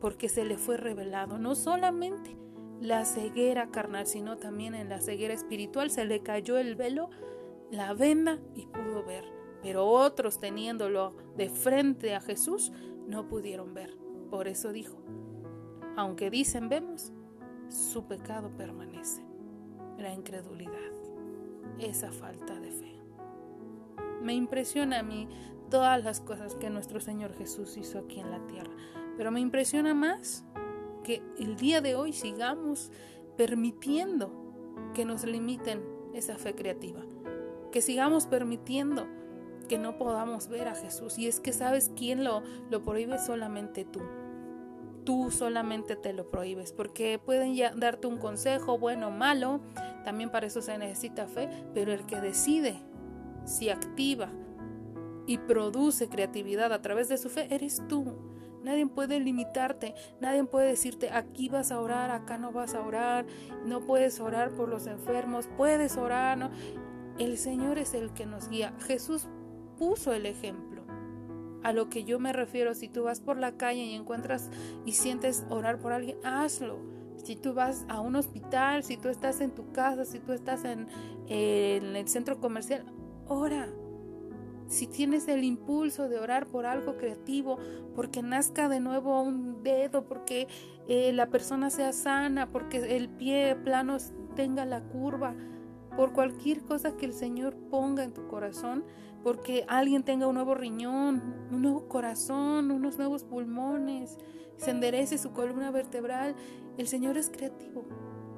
Porque 0.00 0.28
se 0.28 0.44
le 0.44 0.56
fue 0.56 0.76
revelado 0.76 1.38
no 1.38 1.54
solamente 1.54 2.36
la 2.80 3.04
ceguera 3.04 3.70
carnal, 3.70 4.06
sino 4.06 4.38
también 4.38 4.74
en 4.74 4.88
la 4.88 5.00
ceguera 5.00 5.34
espiritual. 5.34 5.90
Se 5.90 6.04
le 6.04 6.22
cayó 6.22 6.58
el 6.58 6.76
velo, 6.76 7.10
la 7.70 7.92
venda 7.92 8.38
y 8.54 8.66
pudo 8.66 9.04
ver. 9.04 9.24
Pero 9.62 9.86
otros 9.86 10.40
teniéndolo 10.40 11.14
de 11.36 11.50
frente 11.50 12.14
a 12.14 12.20
Jesús 12.20 12.72
no 13.06 13.28
pudieron 13.28 13.74
ver. 13.74 13.96
Por 14.30 14.48
eso 14.48 14.72
dijo, 14.72 15.02
aunque 15.96 16.30
dicen 16.30 16.68
vemos, 16.68 17.12
su 17.70 18.04
pecado 18.04 18.50
permanece. 18.56 19.22
La 19.98 20.12
incredulidad, 20.12 20.92
esa 21.78 22.10
falta 22.10 22.58
de 22.58 22.72
fe. 22.72 23.00
Me 24.22 24.34
impresiona 24.34 25.00
a 25.00 25.02
mí 25.02 25.28
todas 25.70 26.02
las 26.02 26.20
cosas 26.20 26.56
que 26.56 26.68
nuestro 26.68 27.00
Señor 27.00 27.32
Jesús 27.34 27.76
hizo 27.76 27.98
aquí 27.98 28.20
en 28.20 28.30
la 28.30 28.44
tierra, 28.46 28.72
pero 29.16 29.30
me 29.30 29.40
impresiona 29.40 29.94
más 29.94 30.44
que 31.04 31.22
el 31.38 31.56
día 31.56 31.80
de 31.80 31.94
hoy 31.94 32.12
sigamos 32.12 32.90
permitiendo 33.36 34.32
que 34.94 35.04
nos 35.04 35.24
limiten 35.24 35.82
esa 36.14 36.36
fe 36.36 36.54
creativa, 36.54 37.00
que 37.70 37.82
sigamos 37.82 38.26
permitiendo 38.26 39.06
que 39.68 39.78
no 39.78 39.96
podamos 39.96 40.48
ver 40.48 40.66
a 40.66 40.74
Jesús. 40.74 41.18
Y 41.18 41.28
es 41.28 41.38
que 41.38 41.52
sabes 41.52 41.92
quién 41.94 42.24
lo, 42.24 42.42
lo 42.70 42.82
prohíbe 42.82 43.18
solamente 43.18 43.84
tú 43.84 44.00
tú 45.04 45.30
solamente 45.30 45.96
te 45.96 46.12
lo 46.12 46.30
prohíbes, 46.30 46.72
porque 46.72 47.18
pueden 47.18 47.54
ya 47.54 47.72
darte 47.74 48.06
un 48.06 48.18
consejo 48.18 48.78
bueno 48.78 49.08
o 49.08 49.10
malo, 49.10 49.60
también 50.04 50.30
para 50.30 50.46
eso 50.46 50.62
se 50.62 50.76
necesita 50.78 51.26
fe, 51.26 51.48
pero 51.74 51.92
el 51.92 52.06
que 52.06 52.20
decide 52.20 52.80
si 53.44 53.70
activa 53.70 54.28
y 55.26 55.38
produce 55.38 56.08
creatividad 56.08 56.72
a 56.72 56.82
través 56.82 57.08
de 57.08 57.18
su 57.18 57.28
fe, 57.28 57.46
eres 57.50 57.82
tú. 57.88 58.16
Nadie 58.62 58.86
puede 58.86 59.20
limitarte, 59.20 59.94
nadie 60.20 60.44
puede 60.44 60.68
decirte 60.68 61.10
aquí 61.10 61.48
vas 61.48 61.72
a 61.72 61.80
orar, 61.80 62.10
acá 62.10 62.36
no 62.36 62.52
vas 62.52 62.74
a 62.74 62.82
orar, 62.82 63.24
no 63.64 63.80
puedes 63.86 64.20
orar 64.20 64.50
por 64.50 64.68
los 64.68 64.86
enfermos, 64.86 65.48
puedes 65.56 65.96
orar, 65.96 66.36
¿no? 66.36 66.50
El 67.18 67.38
Señor 67.38 67.78
es 67.78 67.94
el 67.94 68.12
que 68.12 68.26
nos 68.26 68.48
guía. 68.48 68.74
Jesús 68.86 69.28
puso 69.78 70.12
el 70.12 70.26
ejemplo. 70.26 70.69
A 71.62 71.72
lo 71.72 71.88
que 71.88 72.04
yo 72.04 72.18
me 72.18 72.32
refiero, 72.32 72.74
si 72.74 72.88
tú 72.88 73.04
vas 73.04 73.20
por 73.20 73.36
la 73.36 73.56
calle 73.56 73.84
y 73.84 73.94
encuentras 73.94 74.50
y 74.84 74.92
sientes 74.92 75.44
orar 75.50 75.78
por 75.78 75.92
alguien, 75.92 76.16
hazlo. 76.24 76.78
Si 77.22 77.36
tú 77.36 77.52
vas 77.52 77.84
a 77.88 78.00
un 78.00 78.16
hospital, 78.16 78.82
si 78.82 78.96
tú 78.96 79.08
estás 79.08 79.40
en 79.40 79.50
tu 79.50 79.72
casa, 79.72 80.04
si 80.04 80.20
tú 80.20 80.32
estás 80.32 80.64
en, 80.64 80.88
el 81.28 82.08
centro 82.08 82.40
comercial, 82.40 82.84
ora. 83.26 83.68
Si 84.68 84.86
tienes 84.86 85.28
el 85.28 85.44
impulso 85.44 86.08
de 86.08 86.18
orar 86.18 86.46
por 86.46 86.64
algo 86.64 86.96
creativo, 86.96 87.58
porque 87.94 88.22
nazca 88.22 88.68
de 88.68 88.80
nuevo 88.80 89.20
un 89.20 89.62
dedo, 89.62 90.06
porque 90.06 90.46
eh, 90.88 91.12
la 91.12 91.26
persona 91.28 91.70
sea 91.70 91.92
sana, 91.92 92.50
porque 92.50 92.96
el 92.96 93.08
pie 93.08 93.56
plano 93.56 93.98
tenga 94.34 94.64
la 94.64 94.80
curva, 94.80 95.34
por 95.96 96.12
cualquier 96.12 96.62
cosa 96.62 96.96
que 96.96 97.04
el 97.04 97.12
Señor 97.12 97.56
ponga 97.68 98.04
en 98.04 98.14
tu 98.14 98.26
corazón, 98.28 98.84
porque 99.22 99.64
alguien 99.68 100.02
tenga 100.02 100.26
un 100.26 100.34
nuevo 100.34 100.54
riñón, 100.54 101.22
un 101.50 101.62
nuevo 101.62 101.88
corazón, 101.88 102.70
unos 102.70 102.98
nuevos 102.98 103.24
pulmones, 103.24 104.18
se 104.56 104.70
enderece 104.70 105.18
su 105.18 105.32
columna 105.32 105.70
vertebral. 105.70 106.34
El 106.76 106.86
Señor 106.86 107.16
es 107.16 107.30
creativo. 107.30 107.84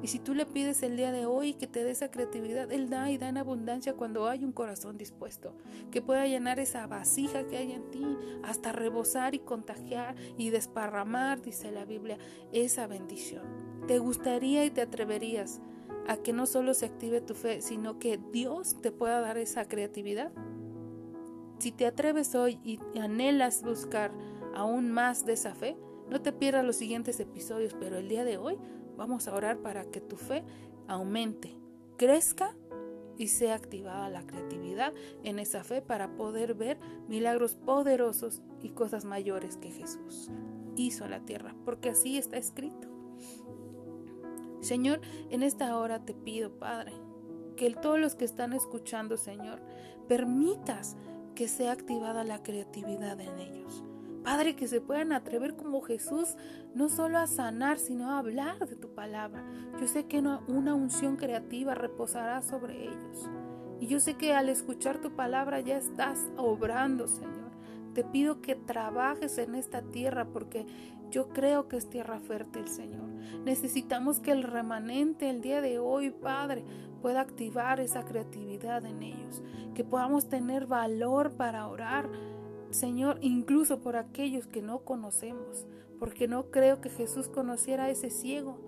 Y 0.02 0.08
si 0.08 0.18
tú 0.18 0.34
le 0.34 0.46
pides 0.46 0.82
el 0.82 0.96
día 0.96 1.12
de 1.12 1.26
hoy 1.26 1.54
que 1.54 1.68
te 1.68 1.84
dé 1.84 1.92
esa 1.92 2.10
creatividad, 2.10 2.72
Él 2.72 2.90
da 2.90 3.08
y 3.10 3.18
da 3.18 3.28
en 3.28 3.38
abundancia 3.38 3.94
cuando 3.94 4.28
hay 4.28 4.44
un 4.44 4.50
corazón 4.50 4.98
dispuesto, 4.98 5.54
que 5.92 6.02
pueda 6.02 6.26
llenar 6.26 6.58
esa 6.58 6.88
vasija 6.88 7.46
que 7.46 7.56
hay 7.56 7.70
en 7.70 7.88
ti, 7.92 8.04
hasta 8.42 8.72
rebosar 8.72 9.36
y 9.36 9.38
contagiar 9.38 10.16
y 10.36 10.50
desparramar, 10.50 11.40
dice 11.40 11.70
la 11.70 11.84
Biblia, 11.84 12.18
esa 12.52 12.88
bendición. 12.88 13.44
¿Te 13.86 14.00
gustaría 14.00 14.64
y 14.64 14.70
te 14.70 14.82
atreverías 14.82 15.60
a 16.08 16.16
que 16.16 16.32
no 16.32 16.46
solo 16.46 16.74
se 16.74 16.86
active 16.86 17.20
tu 17.20 17.34
fe, 17.34 17.62
sino 17.62 18.00
que 18.00 18.18
Dios 18.32 18.80
te 18.82 18.90
pueda 18.90 19.20
dar 19.20 19.38
esa 19.38 19.66
creatividad? 19.66 20.32
Si 21.62 21.70
te 21.70 21.86
atreves 21.86 22.34
hoy 22.34 22.58
y 22.64 22.80
anhelas 22.98 23.62
buscar 23.62 24.10
aún 24.52 24.90
más 24.90 25.24
de 25.24 25.34
esa 25.34 25.54
fe, 25.54 25.76
no 26.10 26.20
te 26.20 26.32
pierdas 26.32 26.64
los 26.64 26.74
siguientes 26.74 27.20
episodios, 27.20 27.76
pero 27.78 27.98
el 27.98 28.08
día 28.08 28.24
de 28.24 28.36
hoy 28.36 28.58
vamos 28.96 29.28
a 29.28 29.32
orar 29.36 29.58
para 29.58 29.84
que 29.84 30.00
tu 30.00 30.16
fe 30.16 30.42
aumente, 30.88 31.56
crezca 31.96 32.56
y 33.16 33.28
sea 33.28 33.54
activada 33.54 34.08
la 34.08 34.26
creatividad 34.26 34.92
en 35.22 35.38
esa 35.38 35.62
fe 35.62 35.82
para 35.82 36.16
poder 36.16 36.54
ver 36.54 36.80
milagros 37.06 37.54
poderosos 37.54 38.42
y 38.60 38.70
cosas 38.70 39.04
mayores 39.04 39.56
que 39.56 39.70
Jesús 39.70 40.32
hizo 40.74 41.04
en 41.04 41.12
la 41.12 41.20
tierra, 41.20 41.54
porque 41.64 41.90
así 41.90 42.18
está 42.18 42.38
escrito. 42.38 42.88
Señor, 44.62 45.00
en 45.30 45.44
esta 45.44 45.78
hora 45.78 46.04
te 46.04 46.12
pido, 46.12 46.58
Padre, 46.58 46.92
que 47.54 47.70
todos 47.70 48.00
los 48.00 48.16
que 48.16 48.24
están 48.24 48.52
escuchando, 48.52 49.16
Señor, 49.16 49.60
permitas 50.08 50.96
que 51.34 51.48
sea 51.48 51.72
activada 51.72 52.24
la 52.24 52.42
creatividad 52.42 53.20
en 53.20 53.38
ellos. 53.38 53.84
Padre, 54.22 54.54
que 54.54 54.68
se 54.68 54.80
puedan 54.80 55.12
atrever 55.12 55.56
como 55.56 55.80
Jesús, 55.80 56.36
no 56.74 56.88
solo 56.88 57.18
a 57.18 57.26
sanar, 57.26 57.78
sino 57.78 58.10
a 58.10 58.18
hablar 58.18 58.68
de 58.68 58.76
tu 58.76 58.94
palabra. 58.94 59.44
Yo 59.80 59.88
sé 59.88 60.06
que 60.06 60.18
una 60.20 60.74
unción 60.74 61.16
creativa 61.16 61.74
reposará 61.74 62.40
sobre 62.42 62.84
ellos. 62.84 63.28
Y 63.80 63.88
yo 63.88 63.98
sé 63.98 64.14
que 64.14 64.32
al 64.32 64.48
escuchar 64.48 65.00
tu 65.00 65.16
palabra 65.16 65.58
ya 65.60 65.76
estás 65.76 66.20
obrando, 66.36 67.08
Señor. 67.08 67.50
Te 67.94 68.04
pido 68.04 68.40
que 68.40 68.54
trabajes 68.54 69.38
en 69.38 69.56
esta 69.56 69.82
tierra 69.82 70.26
porque 70.26 70.66
yo 71.10 71.28
creo 71.30 71.66
que 71.66 71.76
es 71.76 71.90
tierra 71.90 72.20
fértil, 72.20 72.68
Señor. 72.68 73.08
Necesitamos 73.44 74.20
que 74.20 74.30
el 74.30 74.44
remanente 74.44 75.28
el 75.28 75.40
día 75.40 75.60
de 75.60 75.80
hoy, 75.80 76.10
Padre, 76.10 76.64
pueda 77.02 77.20
activar 77.20 77.80
esa 77.80 78.04
creatividad 78.04 78.86
en 78.86 79.02
ellos, 79.02 79.42
que 79.74 79.84
podamos 79.84 80.28
tener 80.28 80.66
valor 80.66 81.32
para 81.32 81.68
orar, 81.68 82.08
Señor, 82.70 83.18
incluso 83.20 83.80
por 83.80 83.96
aquellos 83.96 84.46
que 84.46 84.62
no 84.62 84.84
conocemos, 84.84 85.66
porque 85.98 86.28
no 86.28 86.50
creo 86.50 86.80
que 86.80 86.88
Jesús 86.88 87.28
conociera 87.28 87.84
a 87.84 87.90
ese 87.90 88.08
ciego. 88.08 88.58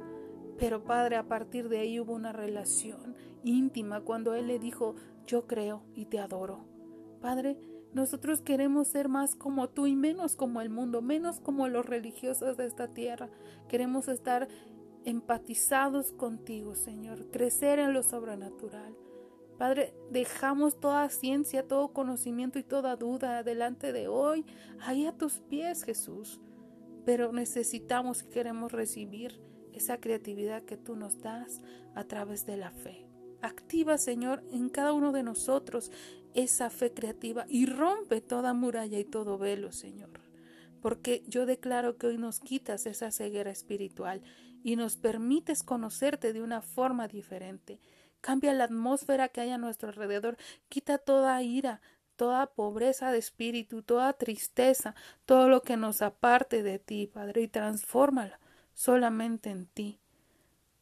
Pero 0.58 0.84
Padre, 0.84 1.16
a 1.16 1.26
partir 1.26 1.68
de 1.68 1.78
ahí 1.78 1.98
hubo 1.98 2.12
una 2.12 2.32
relación 2.32 3.16
íntima 3.44 4.02
cuando 4.02 4.34
Él 4.34 4.48
le 4.48 4.58
dijo, 4.58 4.94
yo 5.26 5.46
creo 5.46 5.82
y 5.94 6.06
te 6.06 6.18
adoro. 6.18 6.64
Padre, 7.20 7.56
nosotros 7.94 8.40
queremos 8.40 8.88
ser 8.88 9.08
más 9.08 9.36
como 9.36 9.68
tú 9.68 9.86
y 9.86 9.94
menos 9.94 10.36
como 10.36 10.60
el 10.60 10.68
mundo, 10.68 11.00
menos 11.00 11.40
como 11.40 11.68
los 11.68 11.86
religiosos 11.86 12.56
de 12.56 12.66
esta 12.66 12.88
tierra. 12.88 13.30
Queremos 13.68 14.08
estar 14.08 14.48
empatizados 15.04 16.12
contigo, 16.12 16.74
Señor, 16.74 17.30
crecer 17.30 17.78
en 17.78 17.92
lo 17.92 18.02
sobrenatural. 18.02 18.96
Padre, 19.58 19.94
dejamos 20.10 20.80
toda 20.80 21.08
ciencia, 21.10 21.66
todo 21.66 21.92
conocimiento 21.92 22.58
y 22.58 22.64
toda 22.64 22.96
duda 22.96 23.42
delante 23.42 23.92
de 23.92 24.08
hoy, 24.08 24.44
ahí 24.80 25.06
a 25.06 25.16
tus 25.16 25.40
pies, 25.40 25.84
Jesús. 25.84 26.40
Pero 27.04 27.32
necesitamos 27.32 28.22
y 28.22 28.28
queremos 28.28 28.72
recibir 28.72 29.40
esa 29.72 29.98
creatividad 29.98 30.62
que 30.62 30.76
tú 30.76 30.96
nos 30.96 31.20
das 31.20 31.60
a 31.94 32.04
través 32.04 32.46
de 32.46 32.56
la 32.56 32.70
fe, 32.70 33.06
Activa, 33.44 33.98
Señor, 33.98 34.42
en 34.52 34.70
cada 34.70 34.94
uno 34.94 35.12
de 35.12 35.22
nosotros 35.22 35.92
esa 36.32 36.70
fe 36.70 36.94
creativa 36.94 37.44
y 37.46 37.66
rompe 37.66 38.22
toda 38.22 38.54
muralla 38.54 38.98
y 38.98 39.04
todo 39.04 39.36
velo, 39.36 39.70
Señor. 39.70 40.08
Porque 40.80 41.22
yo 41.28 41.44
declaro 41.44 41.98
que 41.98 42.06
hoy 42.06 42.16
nos 42.16 42.40
quitas 42.40 42.86
esa 42.86 43.10
ceguera 43.10 43.50
espiritual 43.50 44.22
y 44.64 44.76
nos 44.76 44.96
permites 44.96 45.62
conocerte 45.62 46.32
de 46.32 46.42
una 46.42 46.62
forma 46.62 47.06
diferente. 47.06 47.78
Cambia 48.22 48.54
la 48.54 48.64
atmósfera 48.64 49.28
que 49.28 49.42
hay 49.42 49.50
a 49.50 49.58
nuestro 49.58 49.90
alrededor, 49.90 50.38
quita 50.70 50.96
toda 50.96 51.40
ira, 51.42 51.82
toda 52.16 52.46
pobreza 52.46 53.12
de 53.12 53.18
espíritu, 53.18 53.82
toda 53.82 54.14
tristeza, 54.14 54.94
todo 55.26 55.48
lo 55.50 55.62
que 55.62 55.76
nos 55.76 56.00
aparte 56.00 56.62
de 56.62 56.78
ti, 56.78 57.06
Padre, 57.06 57.42
y 57.42 57.48
transfórmala 57.48 58.40
solamente 58.72 59.50
en 59.50 59.66
ti. 59.66 60.00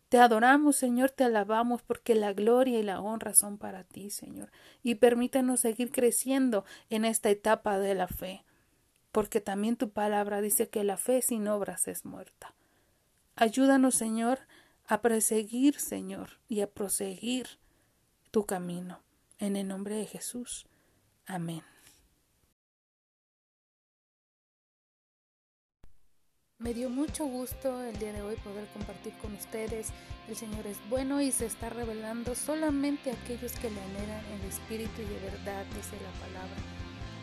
Te 0.08 0.18
adoramos, 0.18 0.76
Señor, 0.76 1.10
te 1.10 1.24
alabamos 1.24 1.82
porque 1.82 2.14
la 2.14 2.32
gloria 2.32 2.78
y 2.78 2.84
la 2.84 3.00
honra 3.00 3.34
son 3.34 3.58
para 3.58 3.82
ti, 3.82 4.10
Señor. 4.10 4.52
Y 4.84 4.94
permítanos 4.94 5.60
seguir 5.60 5.90
creciendo 5.90 6.64
en 6.88 7.04
esta 7.04 7.30
etapa 7.30 7.80
de 7.80 7.96
la 7.96 8.06
fe, 8.06 8.44
porque 9.10 9.40
también 9.40 9.76
tu 9.76 9.90
palabra 9.90 10.40
dice 10.40 10.68
que 10.68 10.84
la 10.84 10.98
fe 10.98 11.20
sin 11.20 11.48
obras 11.48 11.88
es 11.88 12.04
muerta. 12.04 12.54
Ayúdanos, 13.34 13.94
Señor, 13.94 14.40
a 14.86 15.00
perseguir, 15.00 15.78
Señor, 15.80 16.40
y 16.48 16.60
a 16.60 16.66
proseguir 16.66 17.46
tu 18.30 18.44
camino. 18.46 19.02
En 19.38 19.56
el 19.56 19.66
nombre 19.66 19.96
de 19.96 20.06
Jesús. 20.06 20.66
Amén. 21.26 21.62
Me 26.62 26.74
dio 26.74 26.88
mucho 26.88 27.26
gusto 27.26 27.82
el 27.82 27.98
día 27.98 28.12
de 28.12 28.22
hoy 28.22 28.36
poder 28.36 28.68
compartir 28.68 29.12
con 29.14 29.34
ustedes. 29.34 29.88
El 30.28 30.36
Señor 30.36 30.64
es 30.68 30.78
bueno 30.88 31.20
y 31.20 31.32
se 31.32 31.46
está 31.46 31.70
revelando 31.70 32.36
solamente 32.36 33.10
a 33.10 33.14
aquellos 33.14 33.50
que 33.54 33.68
le 33.68 33.80
anhelan 33.80 34.24
en 34.26 34.48
espíritu 34.48 35.02
y 35.02 35.06
de 35.06 35.18
verdad, 35.18 35.64
dice 35.74 35.96
la 36.00 36.12
palabra. 36.20 36.56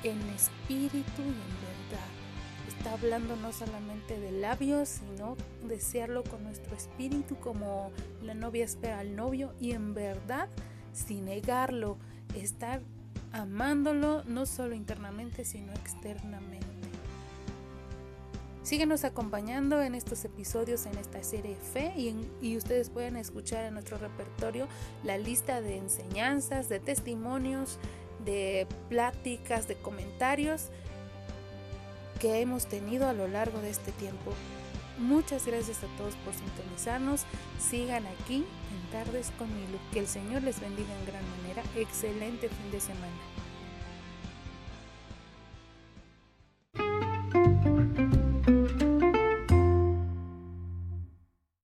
En 0.03 0.19
espíritu 0.35 1.21
y 1.21 1.29
en 1.29 1.89
verdad. 1.89 2.18
Está 2.79 2.93
hablando 2.93 3.35
no 3.35 3.51
solamente 3.51 4.17
de 4.17 4.31
labios, 4.31 4.87
sino 4.87 5.35
desearlo 5.67 6.23
con 6.23 6.45
nuestro 6.45 6.77
espíritu 6.77 7.35
como 7.35 7.91
la 8.23 8.33
novia 8.33 8.63
espera 8.63 8.99
al 8.99 9.17
novio 9.17 9.53
y 9.59 9.73
en 9.73 9.93
verdad, 9.93 10.47
sin 10.93 11.25
negarlo, 11.25 11.97
estar 12.35 12.81
amándolo 13.33 14.23
no 14.23 14.45
solo 14.45 14.75
internamente, 14.75 15.43
sino 15.43 15.73
externamente. 15.73 16.65
Síguenos 18.63 19.03
acompañando 19.03 19.81
en 19.81 19.93
estos 19.93 20.23
episodios 20.23 20.85
en 20.85 20.97
esta 20.97 21.21
serie 21.21 21.57
Fe 21.57 21.91
y, 21.97 22.15
y, 22.41 22.55
ustedes 22.55 22.89
pueden 22.89 23.17
escuchar 23.17 23.65
en 23.65 23.73
nuestro 23.73 23.97
repertorio 23.97 24.69
la 25.03 25.17
lista 25.17 25.59
de 25.59 25.75
enseñanzas, 25.75 26.69
de 26.69 26.79
testimonios, 26.79 27.77
de 28.23 28.67
pláticas, 28.87 29.67
de 29.67 29.75
comentarios 29.75 30.69
que 32.19 32.41
hemos 32.41 32.65
tenido 32.67 33.07
a 33.07 33.13
lo 33.13 33.27
largo 33.27 33.59
de 33.59 33.69
este 33.69 33.91
tiempo. 33.93 34.33
Muchas 34.97 35.45
gracias 35.45 35.83
a 35.83 35.97
todos 35.97 36.15
por 36.17 36.33
sintonizarnos. 36.33 37.21
Sigan 37.57 38.05
aquí 38.05 38.35
en 38.35 38.91
Tardes 38.91 39.31
con 39.37 39.47
Que 39.93 39.99
el 39.99 40.07
Señor 40.07 40.43
les 40.43 40.59
bendiga 40.59 40.89
en 40.99 41.05
gran 41.05 41.23
manera. 41.37 41.63
Excelente 41.75 42.49
fin 42.49 42.71
de 42.71 42.81
semana. 42.81 43.38